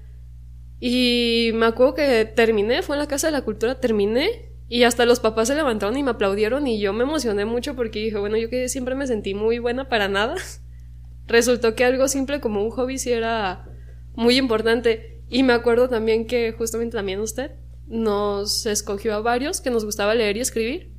[0.79, 5.07] Y me acuerdo que terminé, fue en la Casa de la Cultura, terminé y hasta
[5.07, 8.37] los papás se levantaron y me aplaudieron y yo me emocioné mucho porque dije, bueno,
[8.37, 10.35] yo que siempre me sentí muy buena para nada.
[11.27, 13.67] Resultó que algo simple como un hobby sí era
[14.15, 15.23] muy importante.
[15.29, 17.53] Y me acuerdo también que justamente también usted
[17.93, 20.93] nos escogió a varios que nos gustaba leer y escribir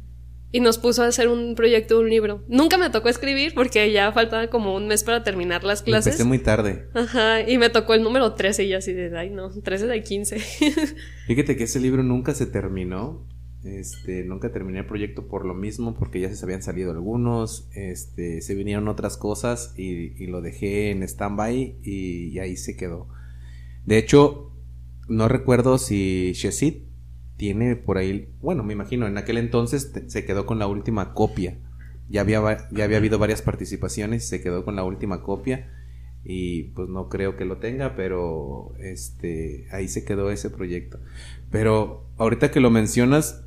[0.52, 2.46] y nos puso a hacer un proyecto de un libro.
[2.48, 6.14] Nunca me tocó escribir porque ya faltaba como un mes para terminar las clases.
[6.14, 6.88] Empecé muy tarde.
[6.94, 10.04] Ajá, y me tocó el número 13 y yo así de, ay no, 13 de
[10.04, 10.40] 15.
[11.28, 13.28] Fíjate que ese libro nunca se terminó.
[13.64, 18.42] Este, nunca terminé el proyecto por lo mismo, porque ya se habían salido algunos, este,
[18.42, 23.08] se vinieron otras cosas y, y lo dejé en stand-by y, y ahí se quedó.
[23.86, 24.53] De hecho,
[25.08, 26.84] no recuerdo si Shesit
[27.38, 31.58] tiene por ahí, bueno, me imagino, en aquel entonces se quedó con la última copia.
[32.10, 35.72] Ya había, ya había habido varias participaciones y se quedó con la última copia.
[36.24, 41.00] Y pues no creo que lo tenga, pero este ahí se quedó ese proyecto.
[41.50, 43.46] Pero ahorita que lo mencionas,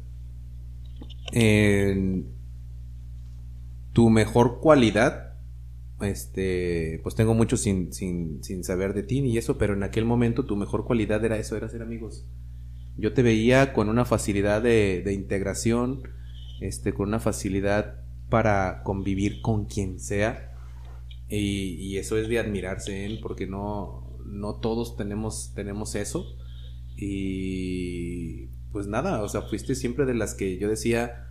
[1.33, 2.27] en
[3.93, 5.26] tu mejor cualidad
[6.01, 10.05] este, pues tengo mucho sin, sin, sin saber de ti y eso, pero en aquel
[10.05, 12.27] momento tu mejor cualidad era eso, era ser amigos.
[12.97, 16.03] Yo te veía con una facilidad de, de integración,
[16.61, 20.53] este, con una facilidad para convivir con quien sea.
[21.29, 23.19] Y, y eso es de admirarse, ¿eh?
[23.23, 26.37] porque no, no todos tenemos, tenemos eso.
[26.97, 31.31] Y pues nada, o sea, fuiste siempre de las que yo decía,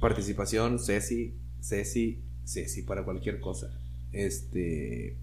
[0.00, 2.22] participación, Ceci, Ceci,
[2.52, 3.70] Ceci, para cualquier cosa.
[4.12, 5.16] Este,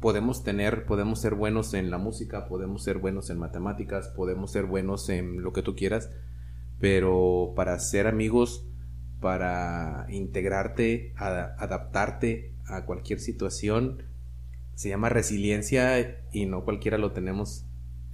[0.00, 4.64] podemos tener, podemos ser buenos en la música, podemos ser buenos en matemáticas, podemos ser
[4.66, 6.10] buenos en lo que tú quieras,
[6.80, 8.66] pero para ser amigos,
[9.20, 14.02] para integrarte, a- adaptarte a cualquier situación,
[14.74, 17.66] se llama resiliencia y no cualquiera lo tenemos.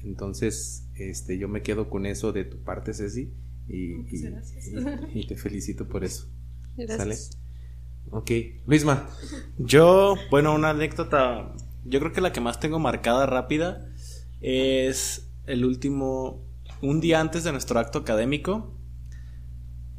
[0.02, 3.32] Entonces, este, yo me quedo con eso de tu parte, Ceci,
[3.68, 4.68] y, Muchas y- gracias.
[5.14, 6.28] y- y te felicito por eso.
[6.76, 6.98] Gracias.
[6.98, 7.39] ¿Sale?
[8.12, 8.30] Ok,
[8.66, 9.08] Luisma.
[9.58, 11.54] Yo, bueno, una anécdota,
[11.84, 13.86] yo creo que la que más tengo marcada rápida
[14.40, 16.44] es el último,
[16.82, 18.76] un día antes de nuestro acto académico,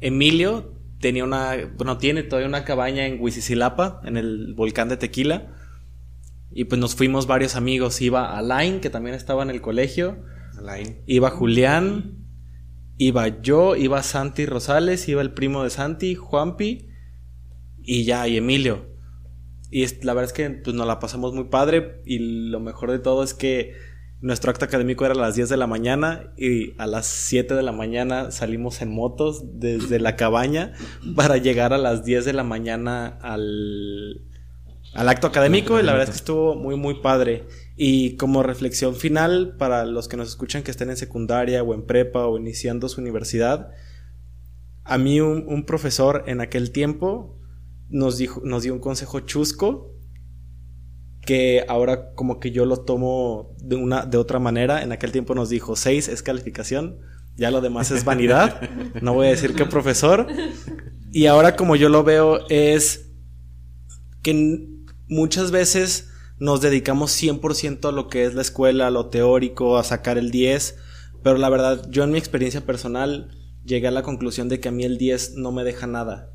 [0.00, 5.54] Emilio tenía una, bueno, tiene todavía una cabaña en Huizicilapa, en el volcán de Tequila,
[6.50, 10.22] y pues nos fuimos varios amigos, iba Alain, que también estaba en el colegio,
[10.58, 10.98] Alain.
[11.06, 12.18] iba Julián,
[12.98, 16.91] iba yo, iba Santi Rosales, iba el primo de Santi, Juanpi,
[17.84, 18.92] y ya, y Emilio.
[19.70, 22.18] Y la verdad es que pues, nos la pasamos muy padre y
[22.50, 23.74] lo mejor de todo es que
[24.20, 27.62] nuestro acto académico era a las 10 de la mañana y a las 7 de
[27.62, 30.74] la mañana salimos en motos desde la cabaña
[31.16, 34.20] para llegar a las 10 de la mañana al,
[34.92, 37.46] al acto académico y la verdad es que estuvo muy muy padre.
[37.74, 41.86] Y como reflexión final para los que nos escuchan que estén en secundaria o en
[41.86, 43.70] prepa o iniciando su universidad,
[44.84, 47.41] a mí un profesor en aquel tiempo
[47.92, 49.94] nos, dijo, nos dio un consejo chusco
[51.20, 54.82] que ahora como que yo lo tomo de, una, de otra manera.
[54.82, 56.98] En aquel tiempo nos dijo 6 es calificación,
[57.36, 58.60] ya lo demás es vanidad.
[59.02, 60.26] No voy a decir qué profesor.
[61.12, 63.12] Y ahora como yo lo veo es
[64.22, 64.66] que
[65.08, 69.84] muchas veces nos dedicamos 100% a lo que es la escuela, a lo teórico, a
[69.84, 70.76] sacar el 10,
[71.22, 73.30] pero la verdad yo en mi experiencia personal
[73.64, 76.32] llegué a la conclusión de que a mí el 10 no me deja nada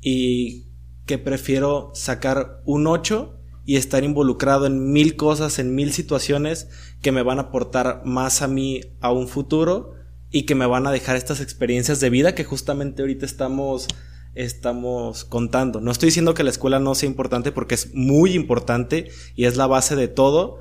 [0.00, 0.67] y
[1.08, 3.34] que prefiero sacar un 8
[3.64, 6.68] y estar involucrado en mil cosas, en mil situaciones
[7.02, 9.94] que me van a aportar más a mí a un futuro
[10.30, 13.88] y que me van a dejar estas experiencias de vida que justamente ahorita estamos
[14.34, 15.80] estamos contando.
[15.80, 19.56] No estoy diciendo que la escuela no sea importante porque es muy importante y es
[19.56, 20.60] la base de todo,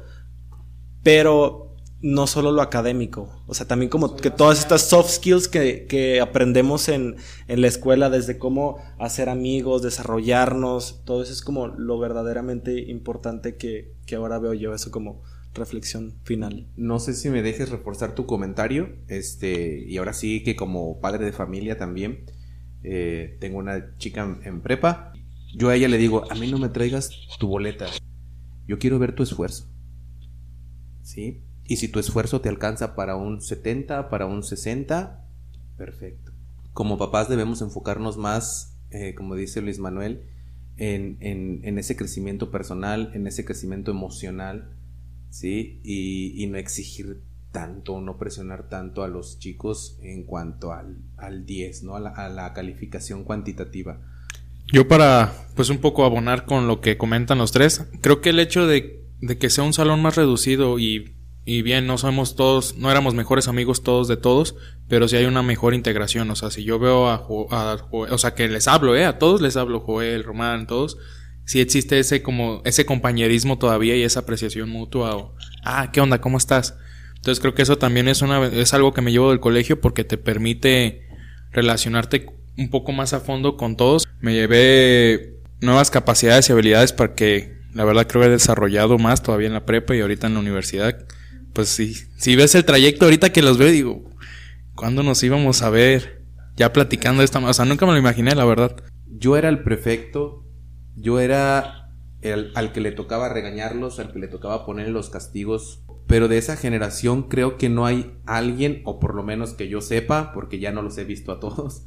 [1.03, 1.66] pero
[2.01, 6.21] no solo lo académico, o sea, también como que todas estas soft skills que, que
[6.21, 7.15] aprendemos en,
[7.47, 13.55] en la escuela, desde cómo hacer amigos, desarrollarnos, todo eso es como lo verdaderamente importante
[13.55, 15.23] que, que ahora veo yo, eso como
[15.57, 16.67] reflexión final.
[16.77, 18.95] No sé si me dejes reforzar tu comentario.
[19.07, 22.25] Este, y ahora sí que como padre de familia también,
[22.83, 25.13] eh, tengo una chica en, en prepa.
[25.55, 27.87] Yo a ella le digo, a mí no me traigas tu boleta.
[28.67, 29.67] Yo quiero ver tu esfuerzo.
[31.01, 31.43] ¿Sí?
[31.67, 35.25] Y si tu esfuerzo te alcanza para un 70, para un 60,
[35.77, 36.31] perfecto.
[36.73, 40.21] Como papás debemos enfocarnos más, eh, como dice Luis Manuel,
[40.77, 44.69] en, en- ese crecimiento personal, en ese crecimiento emocional,
[45.29, 45.79] ¿sí?
[45.83, 51.45] Y, y no exigir tanto, no presionar tanto a los chicos en cuanto al, al
[51.45, 51.95] 10, ¿no?
[51.95, 53.99] A la, a la calificación cuantitativa.
[54.71, 58.39] Yo para, pues un poco abonar con lo que comentan los tres, creo que el
[58.39, 61.15] hecho de, de que sea un salón más reducido y,
[61.47, 64.55] y bien, no somos todos, no éramos mejores amigos todos de todos,
[64.89, 68.11] pero sí hay una mejor integración, o sea, si yo veo a, Jo- a Joel,
[68.13, 70.97] o sea, que les hablo, eh, a todos les hablo, Joel, Román, todos,
[71.45, 76.19] sí existe ese como, ese compañerismo todavía y esa apreciación mutua, o, ah, ¿qué onda?
[76.19, 76.75] ¿Cómo estás?
[77.15, 80.03] Entonces creo que eso también es una, es algo que me llevo del colegio porque
[80.03, 81.07] te permite
[81.51, 82.27] relacionarte
[82.57, 84.05] un poco más a fondo con todos.
[84.19, 89.23] Me llevé nuevas capacidades y habilidades para que la verdad creo que he desarrollado más
[89.23, 91.05] todavía en la prepa y ahorita en la universidad.
[91.57, 94.03] Pues sí, si ves el trayecto ahorita que los veo digo,
[94.75, 96.23] ¿cuándo nos íbamos a ver?
[96.55, 98.75] Ya platicando esta, o sea, nunca me lo imaginé, la verdad.
[99.07, 100.45] Yo era el prefecto,
[100.95, 101.89] yo era
[102.21, 106.37] el, al que le tocaba regañarlos, al que le tocaba poner los castigos, pero de
[106.37, 110.59] esa generación creo que no hay alguien, o por lo menos que yo sepa, porque
[110.59, 111.85] ya no los he visto a todos,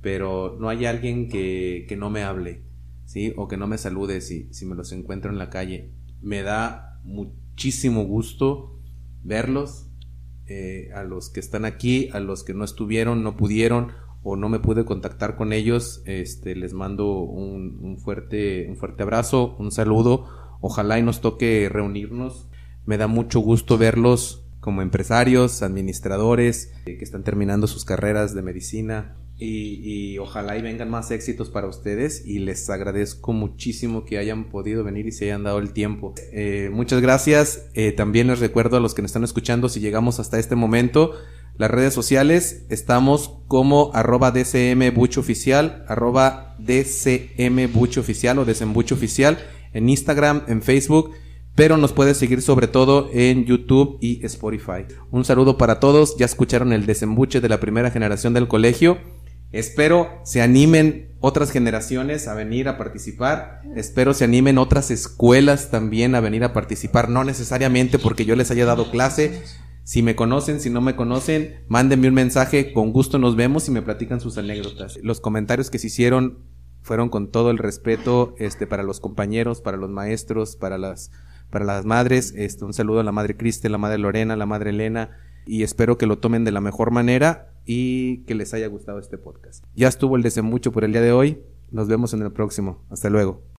[0.00, 2.64] pero no hay alguien que, que no me hable,
[3.04, 3.34] ¿sí?
[3.36, 5.92] O que no me salude si, si me los encuentro en la calle.
[6.20, 8.80] Me da muchísimo gusto
[9.22, 9.86] verlos,
[10.46, 13.92] eh, a los que están aquí, a los que no estuvieron, no pudieron,
[14.22, 19.02] o no me pude contactar con ellos, este, les mando un, un fuerte, un fuerte
[19.02, 20.28] abrazo, un saludo.
[20.60, 22.48] Ojalá y nos toque reunirnos.
[22.86, 28.42] Me da mucho gusto verlos como empresarios, administradores, eh, que están terminando sus carreras de
[28.42, 29.16] medicina.
[29.44, 34.84] Y, ojalá y vengan más éxitos para ustedes y les agradezco muchísimo que hayan podido
[34.84, 36.14] venir y se hayan dado el tiempo.
[36.32, 37.66] Eh, muchas gracias.
[37.74, 41.12] Eh, también les recuerdo a los que nos están escuchando si llegamos hasta este momento.
[41.58, 44.92] Las redes sociales estamos como arroba DCM
[48.38, 49.38] o Desembucho Oficial
[49.74, 51.10] en Instagram, en Facebook,
[51.54, 54.86] pero nos puedes seguir sobre todo en YouTube y Spotify.
[55.10, 58.98] Un saludo para todos, ya escucharon el desembuche de la primera generación del colegio.
[59.52, 63.60] Espero se animen otras generaciones a venir a participar.
[63.76, 67.10] Espero se animen otras escuelas también a venir a participar.
[67.10, 69.42] No necesariamente porque yo les haya dado clase.
[69.84, 72.72] Si me conocen, si no me conocen, mándenme un mensaje.
[72.72, 74.98] Con gusto nos vemos y me platican sus anécdotas.
[75.02, 76.38] Los comentarios que se hicieron
[76.80, 81.10] fueron con todo el respeto este, para los compañeros, para los maestros, para las,
[81.50, 82.32] para las madres.
[82.36, 85.10] Este, un saludo a la madre Criste, la madre Lorena, la madre Elena.
[85.46, 89.18] Y espero que lo tomen de la mejor manera y que les haya gustado este
[89.18, 89.64] podcast.
[89.74, 91.42] Ya estuvo el desembucho por el día de hoy.
[91.70, 92.84] Nos vemos en el próximo.
[92.90, 93.51] Hasta luego.